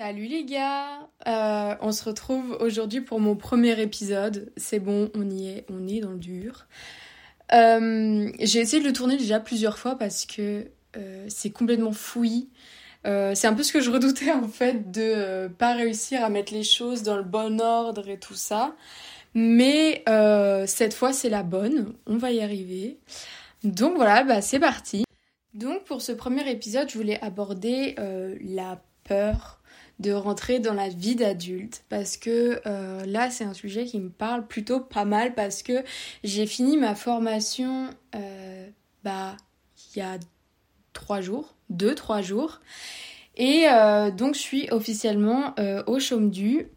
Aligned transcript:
Salut 0.00 0.26
les 0.26 0.44
gars 0.44 1.08
euh, 1.26 1.74
On 1.80 1.90
se 1.90 2.04
retrouve 2.04 2.56
aujourd'hui 2.60 3.00
pour 3.00 3.18
mon 3.18 3.34
premier 3.34 3.80
épisode. 3.80 4.52
C'est 4.56 4.78
bon, 4.78 5.10
on 5.16 5.28
y 5.28 5.48
est, 5.48 5.66
on 5.68 5.88
est 5.88 5.98
dans 5.98 6.12
le 6.12 6.18
dur. 6.18 6.68
Euh, 7.52 8.30
j'ai 8.38 8.60
essayé 8.60 8.80
de 8.80 8.86
le 8.86 8.92
tourner 8.92 9.16
déjà 9.16 9.40
plusieurs 9.40 9.76
fois 9.76 9.96
parce 9.96 10.24
que 10.24 10.68
euh, 10.96 11.26
c'est 11.26 11.50
complètement 11.50 11.90
fouillis. 11.90 12.48
c'est 13.04 13.48
un 13.48 13.54
peu 13.54 13.64
ce 13.64 13.72
que 13.72 13.80
je 13.80 13.90
redoutais 13.90 14.30
en 14.30 14.46
fait 14.46 14.92
de 14.92 15.48
pas 15.58 15.74
réussir 15.74 16.22
à 16.22 16.28
mettre 16.28 16.54
les 16.54 16.62
choses 16.62 17.02
dans 17.02 17.16
le 17.16 17.24
bon 17.24 17.60
ordre 17.60 18.08
et 18.08 18.20
tout 18.20 18.36
ça. 18.36 18.76
Mais 19.34 20.04
cette 20.68 20.94
fois 20.94 21.12
c'est 21.12 21.28
la 21.28 21.42
bonne, 21.42 21.92
on 22.06 22.18
va 22.18 22.30
y 22.30 22.40
arriver. 22.40 23.00
Donc 23.64 23.96
voilà, 23.96 24.22
bah 24.22 24.42
c'est 24.42 24.60
parti. 24.60 25.02
Donc 25.54 25.82
pour 25.82 26.02
ce 26.02 26.12
premier 26.12 26.48
épisode, 26.48 26.88
je 26.88 26.96
voulais 26.96 27.20
aborder 27.20 27.96
la 28.44 28.80
peur 29.02 29.58
de 29.98 30.12
rentrer 30.12 30.60
dans 30.60 30.74
la 30.74 30.88
vie 30.88 31.16
d'adulte 31.16 31.84
parce 31.88 32.16
que 32.16 32.60
euh, 32.66 33.04
là 33.04 33.30
c'est 33.30 33.44
un 33.44 33.54
sujet 33.54 33.84
qui 33.84 33.98
me 33.98 34.10
parle 34.10 34.46
plutôt 34.46 34.80
pas 34.80 35.04
mal 35.04 35.34
parce 35.34 35.62
que 35.62 35.84
j'ai 36.22 36.46
fini 36.46 36.76
ma 36.76 36.94
formation 36.94 37.90
euh, 38.14 38.68
bah 39.02 39.36
il 39.94 39.98
y 39.98 40.02
a 40.02 40.18
trois 40.92 41.20
jours, 41.20 41.54
deux 41.70 41.94
trois 41.94 42.22
jours. 42.22 42.60
Et 43.36 43.66
euh, 43.68 44.10
donc 44.10 44.34
je 44.34 44.40
suis 44.40 44.68
officiellement 44.70 45.54
au 45.86 46.00
chaume 46.00 46.30
du 46.30 46.68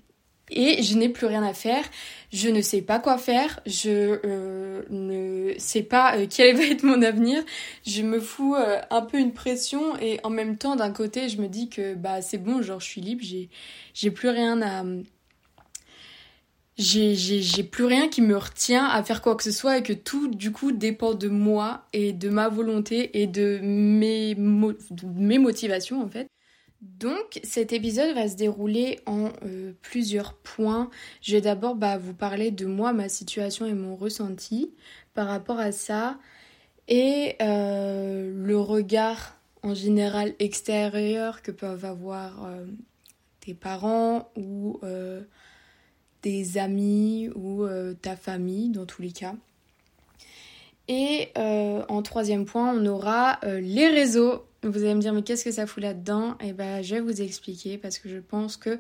et 0.51 0.83
je 0.83 0.97
n'ai 0.97 1.09
plus 1.09 1.25
rien 1.27 1.43
à 1.43 1.53
faire. 1.53 1.83
Je 2.31 2.49
ne 2.49 2.61
sais 2.61 2.81
pas 2.81 2.99
quoi 2.99 3.17
faire. 3.17 3.59
Je 3.65 4.19
euh, 4.25 4.83
ne 4.89 5.53
sais 5.57 5.83
pas 5.83 6.17
euh, 6.17 6.27
quel 6.29 6.55
va 6.55 6.63
être 6.63 6.83
mon 6.83 7.01
avenir. 7.01 7.43
Je 7.85 8.03
me 8.03 8.19
fous 8.19 8.55
euh, 8.55 8.79
un 8.89 9.01
peu 9.01 9.17
une 9.17 9.33
pression 9.33 9.97
et 9.99 10.19
en 10.23 10.29
même 10.29 10.57
temps 10.57 10.75
d'un 10.75 10.91
côté 10.91 11.29
je 11.29 11.41
me 11.41 11.47
dis 11.47 11.69
que 11.69 11.95
bah 11.95 12.21
c'est 12.21 12.37
bon, 12.37 12.61
genre 12.61 12.79
je 12.79 12.85
suis 12.85 13.01
libre, 13.01 13.21
j'ai 13.23 13.49
j'ai 13.93 14.11
plus 14.11 14.29
rien 14.29 14.61
à 14.61 14.83
j'ai, 16.77 17.63
plus 17.63 17.85
rien 17.85 18.07
qui 18.09 18.21
me 18.21 18.35
retient 18.37 18.85
à 18.85 19.03
faire 19.03 19.21
quoi 19.21 19.35
que 19.35 19.43
ce 19.43 19.51
soit 19.51 19.77
et 19.77 19.83
que 19.83 19.93
tout 19.93 20.27
du 20.27 20.51
coup 20.51 20.71
dépend 20.71 21.13
de 21.13 21.27
moi 21.27 21.85
et 21.93 22.13
de 22.13 22.29
ma 22.29 22.49
volonté 22.49 23.21
et 23.21 23.27
de 23.27 23.59
mes, 23.61 24.35
de 24.35 25.05
mes 25.15 25.37
motivations 25.37 26.01
en 26.01 26.07
fait. 26.07 26.27
Donc 26.81 27.39
cet 27.43 27.73
épisode 27.73 28.15
va 28.15 28.27
se 28.27 28.35
dérouler 28.35 28.99
en 29.05 29.29
euh, 29.45 29.73
plusieurs 29.83 30.33
points. 30.33 30.89
Je 31.21 31.33
vais 31.33 31.41
d'abord 31.41 31.75
bah, 31.75 31.97
vous 31.97 32.15
parler 32.15 32.49
de 32.49 32.65
moi, 32.65 32.91
ma 32.91 33.07
situation 33.07 33.67
et 33.67 33.73
mon 33.73 33.95
ressenti 33.95 34.73
par 35.13 35.27
rapport 35.27 35.59
à 35.59 35.71
ça 35.71 36.17
et 36.87 37.35
euh, 37.39 38.31
le 38.35 38.59
regard 38.59 39.37
en 39.61 39.75
général 39.75 40.33
extérieur 40.39 41.43
que 41.43 41.51
peuvent 41.51 41.85
avoir 41.85 42.45
euh, 42.45 42.65
tes 43.41 43.53
parents 43.53 44.31
ou 44.35 44.79
des 46.23 46.57
amis 46.59 47.29
ou 47.33 47.65
ta 48.01 48.15
famille 48.15 48.69
dans 48.69 48.85
tous 48.85 49.01
les 49.01 49.11
cas. 49.11 49.33
Et 50.87 51.29
en 51.35 52.01
troisième 52.03 52.45
point, 52.45 52.71
on 52.75 52.85
aura 52.85 53.39
les 53.43 53.87
réseaux 53.87 54.45
vous 54.63 54.77
allez 54.83 54.95
me 54.95 55.01
dire, 55.01 55.13
mais 55.13 55.23
qu'est-ce 55.23 55.43
que 55.43 55.51
ça 55.51 55.65
fout 55.65 55.81
là-dedans? 55.81 56.33
Et 56.39 56.49
eh 56.49 56.53
ben, 56.53 56.81
je 56.81 56.95
vais 56.95 57.01
vous 57.01 57.21
expliquer 57.21 57.77
parce 57.77 57.97
que 57.97 58.09
je 58.09 58.17
pense 58.17 58.57
que 58.57 58.79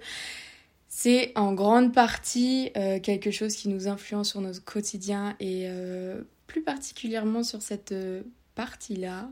c'est 0.93 1.31
en 1.35 1.53
grande 1.53 1.93
partie 1.93 2.69
euh, 2.75 2.99
quelque 2.99 3.31
chose 3.31 3.55
qui 3.55 3.69
nous 3.69 3.87
influence 3.87 4.31
sur 4.31 4.41
notre 4.41 4.63
quotidien 4.63 5.37
et 5.39 5.63
euh, 5.67 6.21
plus 6.47 6.61
particulièrement 6.61 7.43
sur 7.43 7.61
cette 7.61 7.93
euh, 7.93 8.23
partie-là. 8.55 9.31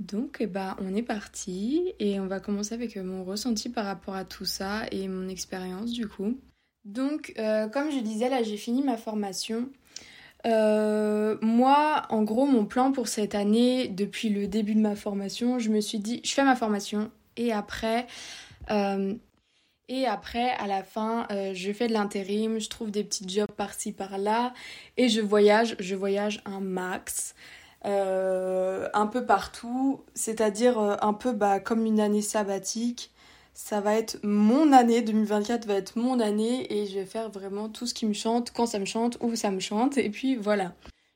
Donc, 0.00 0.38
eh 0.40 0.48
ben, 0.48 0.76
on 0.80 0.92
est 0.92 1.04
parti 1.04 1.92
et 2.00 2.18
on 2.18 2.26
va 2.26 2.40
commencer 2.40 2.74
avec 2.74 2.96
mon 2.96 3.22
ressenti 3.22 3.68
par 3.68 3.84
rapport 3.86 4.16
à 4.16 4.24
tout 4.24 4.44
ça 4.44 4.82
et 4.90 5.06
mon 5.06 5.28
expérience 5.28 5.92
du 5.92 6.08
coup. 6.08 6.36
Donc, 6.84 7.32
comme 7.72 7.90
je 7.92 8.00
disais, 8.00 8.28
là, 8.28 8.42
j'ai 8.42 8.56
fini 8.56 8.82
ma 8.82 8.96
formation. 8.96 9.70
Euh, 10.46 11.36
moi, 11.40 12.02
en 12.10 12.22
gros, 12.22 12.46
mon 12.46 12.66
plan 12.66 12.92
pour 12.92 13.08
cette 13.08 13.34
année, 13.34 13.88
depuis 13.88 14.28
le 14.28 14.46
début 14.46 14.74
de 14.74 14.80
ma 14.80 14.96
formation, 14.96 15.58
je 15.58 15.70
me 15.70 15.80
suis 15.80 15.98
dit, 15.98 16.20
je 16.24 16.32
fais 16.32 16.44
ma 16.44 16.56
formation 16.56 17.10
et 17.36 17.52
après, 17.52 18.06
euh, 18.70 19.14
et 19.88 20.06
après, 20.06 20.50
à 20.52 20.66
la 20.66 20.82
fin, 20.82 21.26
euh, 21.30 21.52
je 21.54 21.72
fais 21.72 21.88
de 21.88 21.92
l'intérim, 21.92 22.58
je 22.58 22.68
trouve 22.68 22.90
des 22.90 23.04
petits 23.04 23.28
jobs 23.28 23.50
par-ci 23.50 23.92
par-là 23.92 24.52
et 24.96 25.08
je 25.08 25.20
voyage, 25.20 25.76
je 25.78 25.94
voyage 25.94 26.42
un 26.44 26.60
max. 26.60 27.34
un 27.84 29.06
peu 29.12 29.26
partout, 29.26 30.02
c'est-à-dire 30.14 30.78
un 30.78 31.12
peu 31.12 31.32
bah, 31.32 31.60
comme 31.60 31.84
une 31.86 32.00
année 32.00 32.22
sabbatique 32.22 33.13
ça 33.54 33.80
va 33.80 33.94
être 33.94 34.18
mon 34.24 34.72
année, 34.72 35.00
2024 35.00 35.66
va 35.66 35.74
être 35.74 35.96
mon 35.96 36.18
année 36.18 36.72
et 36.72 36.86
je 36.86 36.98
vais 36.98 37.06
faire 37.06 37.30
vraiment 37.30 37.68
tout 37.68 37.86
ce 37.86 37.94
qui 37.94 38.04
me 38.04 38.12
chante, 38.12 38.50
quand 38.50 38.66
ça 38.66 38.80
me 38.80 38.84
chante, 38.84 39.16
où 39.20 39.36
ça 39.36 39.50
me 39.52 39.60
chante, 39.60 39.96
et 39.96 40.10
puis 40.10 40.34
voilà. 40.34 40.74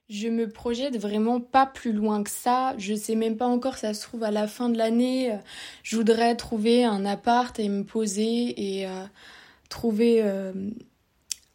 Je 0.09 0.29
me 0.29 0.49
projette 0.49 0.97
vraiment 0.97 1.39
pas 1.39 1.67
plus 1.67 1.93
loin 1.93 2.23
que 2.23 2.31
ça. 2.31 2.75
Je 2.79 2.95
sais 2.95 3.15
même 3.15 3.37
pas 3.37 3.47
encore, 3.47 3.77
ça 3.77 3.93
se 3.93 4.01
trouve 4.03 4.23
à 4.23 4.31
la 4.31 4.47
fin 4.47 4.71
de 4.71 4.79
l'année, 4.79 5.37
je 5.83 5.97
voudrais 5.97 6.35
trouver 6.37 6.85
un 6.85 7.05
appart 7.05 7.59
et 7.59 7.69
me 7.69 7.85
poser 7.85 8.79
et 8.79 8.87
euh, 8.87 9.05
trouver 9.69 10.23
euh, 10.23 10.53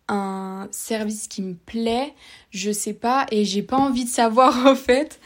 un 0.07 0.67
service 0.71 1.27
qui 1.27 1.41
me 1.41 1.55
plaît. 1.55 2.13
Je 2.51 2.71
sais 2.71 2.93
pas 2.93 3.25
et 3.31 3.45
j'ai 3.45 3.63
pas 3.63 3.77
envie 3.77 4.05
de 4.05 4.09
savoir 4.09 4.65
en 4.67 4.75
fait 4.75 5.19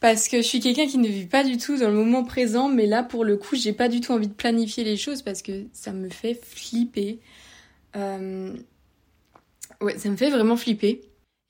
parce 0.00 0.28
que 0.28 0.38
je 0.38 0.42
suis 0.42 0.60
quelqu'un 0.60 0.86
qui 0.86 0.98
ne 0.98 1.08
vit 1.08 1.26
pas 1.26 1.44
du 1.44 1.56
tout 1.58 1.76
dans 1.76 1.88
le 1.88 1.94
moment 1.94 2.24
présent, 2.24 2.68
mais 2.68 2.86
là 2.86 3.02
pour 3.02 3.24
le 3.24 3.36
coup 3.36 3.56
j'ai 3.56 3.72
pas 3.72 3.88
du 3.88 4.00
tout 4.00 4.12
envie 4.12 4.28
de 4.28 4.34
planifier 4.34 4.84
les 4.84 4.96
choses 4.96 5.22
parce 5.22 5.42
que 5.42 5.64
ça 5.72 5.92
me 5.92 6.08
fait 6.08 6.34
flipper. 6.34 7.18
Euh, 7.96 8.56
ouais, 9.80 9.98
ça 9.98 10.08
me 10.08 10.16
fait 10.16 10.30
vraiment 10.30 10.56
flipper. 10.56 11.00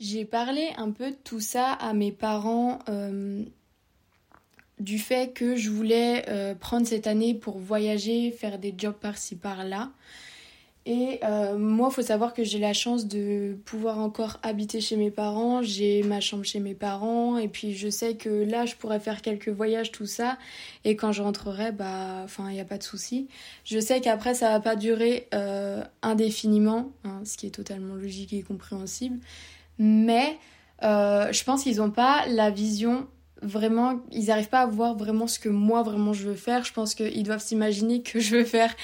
J'ai 0.01 0.25
parlé 0.25 0.69
un 0.77 0.93
peu 0.93 1.11
de 1.11 1.17
tout 1.25 1.41
ça 1.41 1.73
à 1.73 1.93
mes 1.93 2.13
parents 2.13 2.79
euh, 2.89 3.43
du 4.79 4.99
fait 4.99 5.33
que 5.33 5.57
je 5.57 5.71
voulais 5.71 6.25
euh, 6.29 6.55
prendre 6.55 6.87
cette 6.87 7.07
année 7.07 7.35
pour 7.35 7.59
voyager, 7.59 8.31
faire 8.31 8.59
des 8.59 8.75
jobs 8.77 8.95
par-ci 8.95 9.37
par-là. 9.37 9.91
Et 10.91 11.21
euh, 11.23 11.59
moi, 11.59 11.91
il 11.93 11.95
faut 11.95 12.01
savoir 12.01 12.33
que 12.33 12.45
j'ai 12.45 12.59
la 12.59 12.73
chance 12.73 13.07
de 13.07 13.59
pouvoir 13.67 13.99
encore 13.99 14.41
habiter 14.43 14.81
chez 14.81 14.97
mes 14.97 15.11
parents. 15.11 15.63
J'ai 15.63 16.03
ma 16.03 16.21
chambre 16.21 16.45
chez 16.45 16.61
mes 16.61 16.73
parents. 16.73 17.37
Et 17.37 17.47
puis, 17.47 17.75
je 17.75 17.91
sais 17.91 18.15
que 18.15 18.31
là, 18.31 18.65
je 18.65 18.75
pourrais 18.75 18.99
faire 18.99 19.21
quelques 19.21 19.51
voyages, 19.51 19.93
tout 19.93 20.07
ça. 20.07 20.39
Et 20.87 20.97
quand 20.97 21.13
je 21.13 21.21
rentrerai, 21.21 21.73
bah, 21.73 22.23
enfin, 22.25 22.49
il 22.49 22.55
n'y 22.55 22.61
a 22.61 22.65
pas 22.65 22.79
de 22.79 22.83
souci. 22.83 23.29
Je 23.65 23.79
sais 23.79 24.01
qu'après, 24.01 24.33
ça 24.33 24.49
va 24.49 24.61
pas 24.61 24.77
durer 24.77 25.29
euh, 25.35 25.85
indéfiniment, 26.01 26.91
hein, 27.05 27.21
ce 27.27 27.37
qui 27.37 27.47
est 27.47 27.51
totalement 27.51 27.95
logique 27.95 28.33
et 28.33 28.41
compréhensible. 28.41 29.19
Mais 29.79 30.39
euh, 30.85 31.31
je 31.33 31.45
pense 31.45 31.65
qu'ils 31.65 31.77
n'ont 31.77 31.91
pas 31.91 32.27
la 32.29 32.49
vision 32.49 33.09
vraiment, 33.43 34.01
ils 34.11 34.27
n'arrivent 34.27 34.49
pas 34.49 34.63
à 34.63 34.67
voir 34.67 34.97
vraiment 34.97 35.27
ce 35.27 35.39
que 35.39 35.49
moi, 35.51 35.83
vraiment, 35.83 36.15
je 36.15 36.29
veux 36.29 36.35
faire. 36.35 36.65
Je 36.65 36.73
pense 36.73 36.95
qu'ils 36.95 37.23
doivent 37.25 37.43
s'imaginer 37.43 38.01
que 38.01 38.21
je 38.21 38.37
veux 38.37 38.45
faire 38.45 38.75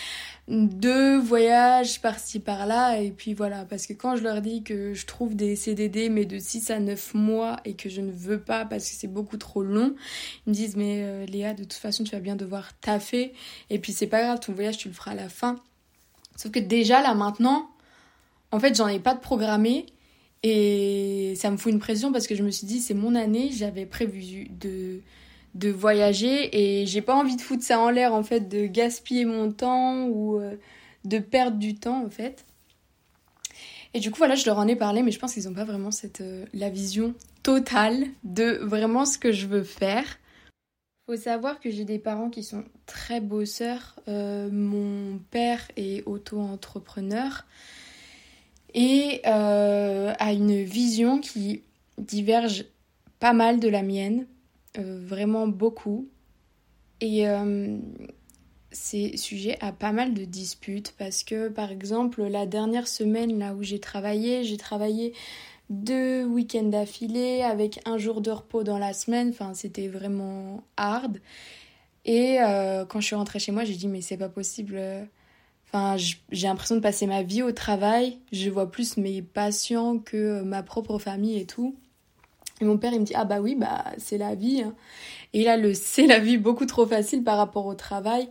deux 0.47 1.19
voyages 1.19 2.03
par-ci 2.03 2.39
par-là 2.39 2.99
et 2.99 3.11
puis 3.11 3.33
voilà. 3.33 3.65
Parce 3.65 3.87
que 3.87 3.95
quand 3.95 4.17
je 4.17 4.23
leur 4.23 4.43
dis 4.43 4.63
que 4.63 4.93
je 4.93 5.07
trouve 5.07 5.35
des 5.35 5.57
CDD 5.57 6.11
mais 6.11 6.27
de 6.27 6.39
6 6.39 6.71
à 6.71 6.81
9 6.81 7.15
mois 7.15 7.57
et 7.65 7.75
que 7.75 7.89
je 7.89 8.01
ne 8.01 8.13
veux 8.13 8.41
pas 8.41 8.65
parce 8.67 8.89
que 8.89 8.95
c'est 8.95 9.09
beaucoup 9.09 9.39
trop 9.39 9.63
long 9.63 9.95
ils 10.47 10.51
me 10.51 10.55
disent 10.55 10.77
mais 10.77 11.03
euh, 11.03 11.27
Léa 11.27 11.55
de 11.55 11.63
toute 11.63 11.73
façon 11.75 12.05
tu 12.05 12.13
vas 12.13 12.21
bien 12.21 12.37
devoir 12.37 12.79
taffer. 12.81 13.33
Et 13.71 13.79
puis 13.79 13.93
c'est 13.93 14.07
pas 14.07 14.23
grave 14.23 14.41
ton 14.41 14.53
voyage 14.53 14.77
tu 14.77 14.89
le 14.89 14.95
feras 14.95 15.13
à 15.13 15.15
la 15.15 15.29
fin. 15.29 15.57
Sauf 16.37 16.53
que 16.53 16.61
déjà 16.61 17.01
là 17.03 17.15
maintenant 17.15 17.71
en 18.53 18.61
fait 18.61 18.77
j'en 18.77 18.89
ai 18.89 19.01
pas 19.01 19.15
de 19.15 19.21
programmé 19.21 19.87
et 20.43 21.33
ça 21.37 21.51
me 21.51 21.57
fout 21.57 21.73
une 21.73 21.79
pression 21.79 22.13
parce 22.13 22.27
que 22.27 22.35
je 22.35 22.43
me 22.43 22.51
suis 22.51 22.67
dit 22.67 22.81
c'est 22.81 22.93
mon 22.93 23.15
année 23.15 23.51
j'avais 23.51 23.87
prévu 23.87 24.49
de 24.51 25.01
de 25.55 25.71
voyager 25.71 26.81
et 26.81 26.87
j'ai 26.87 27.01
pas 27.01 27.15
envie 27.15 27.37
de 27.37 27.41
foutre 27.41 27.63
ça 27.63 27.79
en 27.79 27.91
l'air 27.91 28.13
en 28.13 28.23
fait, 28.23 28.49
de 28.49 28.67
gaspiller 28.67 29.25
mon 29.25 29.53
temps 29.53 30.07
ou 30.07 30.41
euh, 30.41 30.57
de 31.05 31.19
perdre 31.19 31.59
du 31.59 31.77
temps 31.77 32.05
en 32.05 32.11
fait. 32.11 32.45
Et 33.95 34.01
du 34.01 34.11
coup 34.11 34.19
voilà, 34.19 34.35
je 34.35 34.45
leur 34.47 34.59
en 34.59 34.67
ai 34.67 34.77
parlé 34.77 35.03
mais 35.03 35.13
je 35.13 35.19
pense 35.19 35.35
qu'ils 35.35 35.49
ont 35.49 35.55
pas 35.55 35.65
vraiment 35.65 35.93
cette 35.93 36.21
euh, 36.21 36.45
la 36.53 36.71
vision 36.71 37.15
totale 37.43 38.07
de 38.25 38.59
vraiment 38.63 39.05
ce 39.05 39.19
que 39.19 39.31
je 39.31 39.47
veux 39.47 39.63
faire. 39.63 40.19
Faut 41.07 41.17
savoir 41.17 41.61
que 41.61 41.71
j'ai 41.71 41.85
des 41.85 41.99
parents 41.99 42.31
qui 42.31 42.43
sont 42.43 42.65
très 42.87 43.21
bosseurs. 43.21 43.95
Euh, 44.09 44.49
mon 44.51 45.19
père 45.31 45.61
est 45.77 46.03
auto-entrepreneur 46.07 47.45
et 48.73 49.21
a 49.25 50.33
une 50.33 50.65
vision 50.65 51.21
qui 51.21 51.63
diverge 51.99 52.65
pas 53.21 53.33
mal 53.33 53.61
de 53.61 53.69
la 53.69 53.83
mienne 53.83 54.27
vraiment 54.83 55.47
beaucoup. 55.47 56.09
Et 57.01 57.29
euh, 57.29 57.79
c'est 58.71 59.17
sujet 59.17 59.59
à 59.61 59.73
pas 59.73 59.93
mal 59.93 60.15
de 60.15 60.25
disputes 60.25 60.95
parce 60.99 61.23
que 61.23 61.49
par 61.49 61.71
exemple 61.71 62.23
la 62.23 62.47
dernière 62.47 62.89
semaine 62.89 63.39
là 63.39 63.55
où 63.55 63.63
j'ai 63.63 63.81
travaillé, 63.81 64.45
j'ai 64.45 64.57
travaillé 64.57 65.13
deux 65.71 66.25
week-ends 66.25 66.65
d'affilée 66.65 67.43
avec 67.43 67.81
un 67.87 67.99
jour 67.99 68.21
de 68.21 68.31
repos 68.31 68.65
dans 68.65 68.79
la 68.79 68.93
semaine, 68.93 69.31
enfin 69.31 69.55
c'était 69.55 69.89
vraiment 69.89 70.63
hard. 70.77 71.19
Et 72.05 72.39
euh, 72.41 72.85
quand 72.85 73.01
je 73.01 73.07
suis 73.07 73.17
rentrée 73.17 73.39
chez 73.39 73.53
moi, 73.53 73.65
j'ai 73.65 73.75
dit 73.75 73.89
mais 73.89 74.01
c'est 74.01 74.17
pas 74.17 74.29
possible. 74.29 74.81
Enfin, 75.67 75.97
j'ai 75.97 76.47
l'impression 76.47 76.77
de 76.77 76.81
passer 76.81 77.07
ma 77.07 77.23
vie 77.23 77.43
au 77.43 77.51
travail. 77.51 78.19
Je 78.31 78.49
vois 78.49 78.71
plus 78.71 78.97
mes 78.97 79.23
patients 79.23 79.99
que 79.99 80.43
ma 80.43 80.63
propre 80.63 80.99
famille 80.99 81.39
et 81.39 81.47
tout. 81.47 81.75
Et 82.61 82.65
mon 82.65 82.79
père, 82.79 82.93
il 82.93 83.01
me 83.01 83.05
dit 83.05 83.15
ah 83.17 83.25
bah 83.25 83.41
oui, 83.41 83.55
bah 83.55 83.85
c'est 83.99 84.19
la 84.19 84.35
vie. 84.35 84.63
Hein. 84.63 84.75
Et 85.33 85.45
là, 85.45 85.57
le 85.57 85.75
c'est 85.75 86.07
la 86.07 86.19
vie 86.19 86.39
beaucoup 86.39 86.67
trop 86.67 86.87
facile 86.87 87.23
par 87.25 87.37
rapport 87.37 87.67
au 87.67 87.75
travail. 87.75 88.29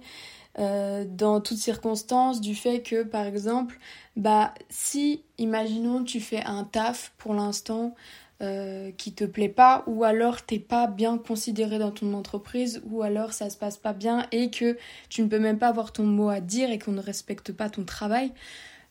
Euh, 0.60 1.04
dans 1.10 1.42
toutes 1.42 1.58
circonstances 1.58 2.40
du 2.40 2.54
fait 2.54 2.84
que 2.84 3.02
par 3.02 3.26
exemple 3.26 3.80
bah 4.16 4.54
si 4.70 5.24
imaginons 5.40 6.04
tu 6.04 6.20
fais 6.20 6.44
un 6.44 6.64
taf 6.64 7.12
pour 7.18 7.34
l'instant 7.34 7.96
euh, 8.44 8.92
qui 8.92 9.14
te 9.14 9.24
plaît 9.24 9.50
pas 9.50 9.84
ou 9.88 10.04
alors 10.04 10.44
t'es 10.44 10.60
pas 10.60 10.86
bien 10.86 11.18
considéré 11.18 11.80
dans 11.80 11.90
ton 11.90 12.14
entreprise 12.14 12.84
ou 12.86 13.02
alors 13.02 13.34
ça 13.34 13.50
se 13.50 13.58
passe 13.58 13.78
pas 13.78 13.94
bien 13.94 14.28
et 14.32 14.52
que 14.52 14.78
tu 15.10 15.24
ne 15.24 15.28
peux 15.28 15.40
même 15.40 15.58
pas 15.58 15.70
avoir 15.70 15.92
ton 15.92 16.04
mot 16.04 16.30
à 16.30 16.40
dire 16.40 16.70
et 16.70 16.78
qu'on 16.78 16.92
ne 16.92 17.02
respecte 17.02 17.52
pas 17.52 17.72
ton 17.72 17.84
travail 17.84 18.32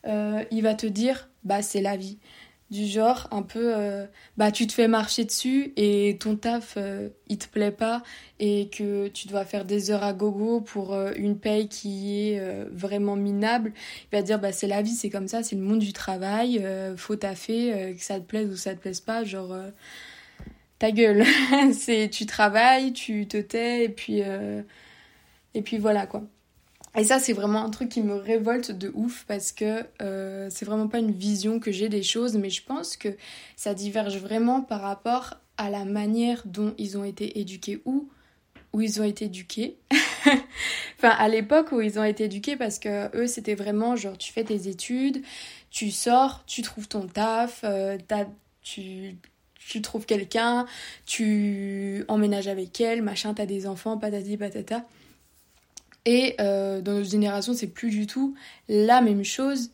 euh, 0.05 0.43
il 0.51 0.63
va 0.63 0.73
te 0.73 0.85
dire 0.85 1.29
bah 1.45 1.61
c'est 1.61 1.81
la 1.81 1.95
vie 1.95 2.17
du 2.73 2.87
genre 2.87 3.27
un 3.31 3.43
peu 3.43 3.73
euh, 3.77 4.07
bah 4.35 4.51
tu 4.51 4.65
te 4.65 4.73
fais 4.73 4.87
marcher 4.87 5.25
dessus 5.25 5.73
et 5.77 6.17
ton 6.19 6.35
taf 6.35 6.73
euh, 6.75 7.09
il 7.27 7.37
te 7.37 7.47
plaît 7.47 7.71
pas 7.71 8.01
et 8.39 8.67
que 8.69 9.09
tu 9.09 9.27
dois 9.27 9.45
faire 9.45 9.63
des 9.63 9.91
heures 9.91 10.03
à 10.03 10.11
gogo 10.11 10.59
pour 10.59 10.93
euh, 10.93 11.11
une 11.15 11.37
paye 11.37 11.69
qui 11.69 12.31
est 12.31 12.41
vraiment 12.71 13.15
minable 13.15 13.73
il 14.11 14.17
va 14.17 14.23
dire 14.23 14.39
bah 14.39 14.51
c'est 14.51 14.67
la 14.67 14.81
vie 14.81 14.95
c'est 14.95 15.11
comme 15.11 15.27
ça 15.27 15.43
c'est 15.43 15.55
le 15.55 15.61
monde 15.61 15.79
du 15.79 15.93
travail 15.93 16.65
faut 16.97 17.15
taffer 17.15 17.95
que 17.95 18.03
ça 18.03 18.19
te 18.19 18.25
plaise 18.25 18.49
ou 18.49 18.57
ça 18.57 18.73
te 18.73 18.79
plaise 18.79 19.01
pas 19.01 19.23
genre 19.23 19.55
ta 20.79 20.91
gueule. 20.91 21.23
C'est 21.73 22.09
tu 22.09 22.25
travailles 22.25 22.91
tu 22.93 23.27
te 23.27 23.37
tais 23.37 23.85
et 23.85 23.89
puis 23.89 24.21
et 25.53 25.61
puis 25.61 25.77
voilà 25.77 26.07
quoi 26.07 26.23
et 26.95 27.03
ça, 27.03 27.19
c'est 27.19 27.33
vraiment 27.33 27.63
un 27.63 27.69
truc 27.69 27.89
qui 27.89 28.01
me 28.01 28.15
révolte 28.15 28.71
de 28.71 28.91
ouf 28.93 29.25
parce 29.27 29.51
que 29.51 29.83
euh, 30.01 30.47
c'est 30.51 30.65
vraiment 30.65 30.87
pas 30.87 30.99
une 30.99 31.11
vision 31.11 31.59
que 31.59 31.71
j'ai 31.71 31.89
des 31.89 32.03
choses, 32.03 32.35
mais 32.35 32.49
je 32.49 32.63
pense 32.63 32.97
que 32.97 33.09
ça 33.55 33.73
diverge 33.73 34.17
vraiment 34.17 34.61
par 34.61 34.81
rapport 34.81 35.35
à 35.57 35.69
la 35.69 35.85
manière 35.85 36.43
dont 36.45 36.73
ils 36.77 36.97
ont 36.97 37.03
été 37.03 37.39
éduqués 37.39 37.81
ou 37.85 38.09
où 38.73 38.81
ils 38.81 38.99
ont 39.01 39.03
été 39.03 39.25
éduqués. 39.25 39.77
enfin, 40.97 41.09
à 41.09 41.27
l'époque 41.27 41.71
où 41.71 41.81
ils 41.81 41.99
ont 41.99 42.03
été 42.03 42.25
éduqués 42.25 42.57
parce 42.57 42.79
que 42.79 43.15
eux, 43.15 43.27
c'était 43.27 43.55
vraiment 43.55 43.95
genre 43.95 44.17
tu 44.17 44.33
fais 44.33 44.43
tes 44.43 44.67
études, 44.67 45.21
tu 45.69 45.91
sors, 45.91 46.43
tu 46.45 46.61
trouves 46.61 46.87
ton 46.87 47.07
taf, 47.07 47.61
euh, 47.63 47.97
tu 48.61 49.15
tu 49.67 49.81
trouves 49.81 50.05
quelqu'un, 50.05 50.65
tu 51.05 52.03
emménages 52.07 52.47
avec 52.47 52.79
elle, 52.81 53.01
machin, 53.01 53.33
t'as 53.33 53.45
des 53.45 53.65
enfants, 53.65 53.97
patati 53.97 54.37
patata. 54.37 54.85
Et 56.05 56.35
euh, 56.39 56.81
dans 56.81 56.93
notre 56.93 57.09
génération, 57.09 57.53
c'est 57.53 57.67
plus 57.67 57.89
du 57.89 58.07
tout 58.07 58.35
la 58.67 59.01
même 59.01 59.23
chose. 59.23 59.71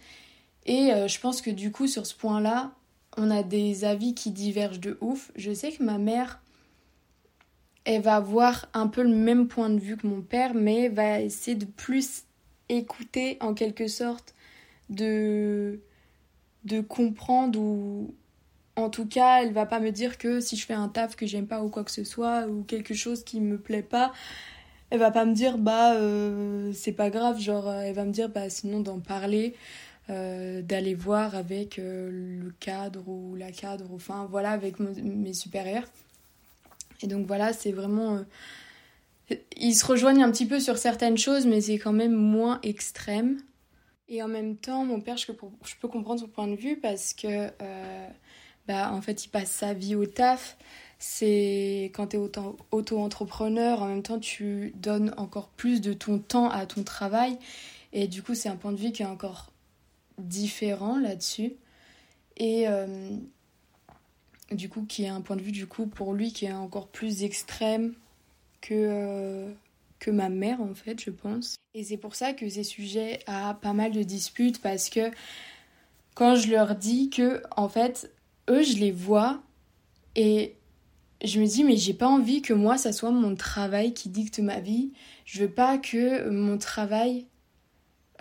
Et 0.66 0.94
euh, 0.94 1.08
je 1.08 1.20
pense 1.20 1.42
que 1.42 1.50
du 1.50 1.72
coup, 1.72 1.88
sur 1.88 2.06
ce 2.06 2.14
point-là, 2.16 2.72
on 3.18 3.32
a 3.32 3.44
des 3.44 3.86
avis 3.86 4.14
qui 4.14 4.32
divergent 4.32 4.80
de 4.80 4.98
ouf. 5.02 5.32
Je 5.36 5.52
sais 5.52 5.72
que 5.72 5.84
ma 5.84 5.98
mère, 5.98 6.42
elle 7.86 8.02
va 8.02 8.18
avoir 8.18 8.68
un 8.74 8.88
peu 8.88 9.02
le 9.02 9.10
même 9.10 9.48
point 9.48 9.70
de 9.70 9.80
vue 9.80 9.98
que 9.98 10.06
mon 10.06 10.22
père, 10.22 10.54
mais 10.54 10.90
va 10.90 11.22
essayer 11.22 11.56
de 11.56 11.66
plus 11.66 12.24
écouter 12.70 13.38
en 13.42 13.54
quelque 13.54 13.88
sorte, 13.88 14.36
de, 14.90 15.80
comprendre 16.88 17.60
ou 17.60 18.14
en 18.76 18.90
tout 18.90 19.08
cas, 19.08 19.42
elle 19.42 19.52
va 19.52 19.66
pas 19.66 19.80
me 19.80 19.92
dire 19.92 20.18
que 20.18 20.40
si 20.40 20.56
je 20.56 20.66
fais 20.66 20.74
un 20.74 20.88
taf 20.88 21.16
que 21.16 21.26
j'aime 21.26 21.48
pas 21.48 21.64
ou 21.64 21.70
quoi 21.70 21.84
que 21.84 21.92
ce 21.92 22.04
soit 22.04 22.48
ou 22.48 22.64
quelque 22.64 22.94
chose 22.94 23.24
qui 23.24 23.42
me 23.42 23.58
plaît 23.58 23.82
pas, 23.82 24.14
elle 24.90 25.00
va 25.00 25.12
pas 25.12 25.26
me 25.26 25.34
dire 25.34 25.58
bah 25.58 25.94
euh, 25.96 26.72
c'est 26.74 26.92
pas 26.92 27.10
grave 27.10 27.40
genre 27.40 27.68
euh, 27.68 27.82
elle 27.82 27.94
va 27.94 28.06
me 28.06 28.12
dire 28.12 28.30
bah 28.30 28.50
sinon 28.50 28.80
d'en 28.80 29.00
parler 29.00 29.56
euh, 30.10 30.62
d'aller 30.62 30.96
voir 30.96 31.36
avec 31.36 31.78
le 31.78 32.52
cadre 32.60 33.08
ou 33.08 33.36
la 33.36 33.52
cadre 33.52 33.86
enfin 33.94 34.28
voilà 34.30 34.52
avec 34.52 34.80
mes 34.80 35.34
supérieurs. 35.34 35.86
Et 37.02 37.08
donc 37.08 37.28
voilà 37.28 37.54
c'est 37.54 37.72
vraiment 37.72 38.20
ils 39.56 39.76
se 39.76 39.86
rejoignent 39.86 40.24
un 40.24 40.32
petit 40.32 40.48
peu 40.48 40.60
sur 40.60 40.78
certaines 40.78 41.18
choses 41.18 41.46
mais 41.46 41.62
c'est 41.62 41.78
quand 41.78 41.94
même 41.94 42.16
moins 42.16 42.60
extrême. 42.64 43.38
Et 44.08 44.24
en 44.24 44.28
même 44.28 44.56
temps 44.56 44.86
mon 44.86 45.00
père 45.00 45.18
je 45.18 45.28
je 45.28 45.76
peux 45.80 45.88
comprendre 45.88 46.22
son 46.22 46.28
point 46.28 46.48
de 46.48 46.56
vue 46.56 46.78
parce 46.78 47.14
que 47.14 47.50
bah 48.68 48.92
en 48.92 49.02
fait 49.02 49.26
il 49.26 49.30
passe 49.30 49.52
sa 49.52 49.74
vie 49.74 49.94
au 49.94 50.08
taf 50.08 50.58
c'est 51.00 51.92
quand 51.94 52.08
tu 52.08 52.18
es 52.18 52.20
auto-entrepreneur, 52.72 53.82
en 53.82 53.88
même 53.88 54.04
temps 54.04 54.20
tu 54.20 54.74
donnes 54.76 55.14
encore 55.18 55.48
plus 55.50 55.80
de 55.82 55.94
ton 55.94 56.20
temps 56.20 56.50
à 56.50 56.66
ton 56.66 56.84
travail. 56.84 57.40
Et 57.94 58.08
du 58.08 58.22
coup, 58.22 58.36
c'est 58.36 58.50
un 58.50 58.56
point 58.56 58.72
de 58.72 58.78
vue 58.78 58.92
qui 58.92 59.02
est 59.02 59.08
encore 59.08 59.52
différent 60.18 61.00
là-dessus. 61.00 61.54
Et 62.38 62.68
euh, 62.68 63.16
du 64.52 64.70
coup, 64.70 64.86
qui 64.86 65.04
est 65.04 65.10
un 65.10 65.22
point 65.22 65.36
de 65.36 65.42
vue, 65.42 65.52
du 65.52 65.68
coup, 65.68 65.88
pour 65.88 66.14
lui, 66.14 66.32
qui 66.32 66.46
est 66.46 66.54
encore 66.54 66.88
plus 66.88 67.24
extrême 67.24 67.94
que, 68.62 68.74
euh, 68.74 69.52
que 70.00 70.12
ma 70.12 70.30
mère, 70.30 70.62
en 70.62 70.76
fait, 70.76 71.00
je 71.02 71.10
pense. 71.10 71.56
Et 71.74 71.84
c'est 71.84 71.98
pour 71.98 72.16
ça 72.16 72.34
que 72.34 72.48
c'est 72.50 72.64
sujet 72.64 73.20
à 73.26 73.54
pas 73.54 73.74
mal 73.74 73.92
de 73.92 74.04
disputes, 74.04 74.62
parce 74.62 74.90
que 74.90 75.12
quand 76.14 76.36
je 76.36 76.52
leur 76.52 76.76
dis 76.76 77.10
que, 77.10 77.42
en 77.56 77.70
fait, 77.70 78.12
eux, 78.50 78.64
je 78.64 78.78
les 78.78 78.92
vois, 78.92 79.42
et 80.16 80.56
je 81.24 81.40
me 81.40 81.46
dis 81.46 81.64
mais 81.64 81.78
j'ai 81.78 81.94
pas 81.94 82.08
envie 82.08 82.42
que 82.42 82.54
moi 82.54 82.78
ça 82.78 82.94
soit 82.94 83.12
mon 83.12 83.36
travail 83.36 83.94
qui 83.94 84.10
dicte 84.10 84.40
ma 84.40 84.60
vie. 84.60 84.92
Je 85.26 85.42
veux 85.42 85.52
pas 85.52 85.78
que 85.78 86.30
mon 86.30 86.58
travail 86.58 87.26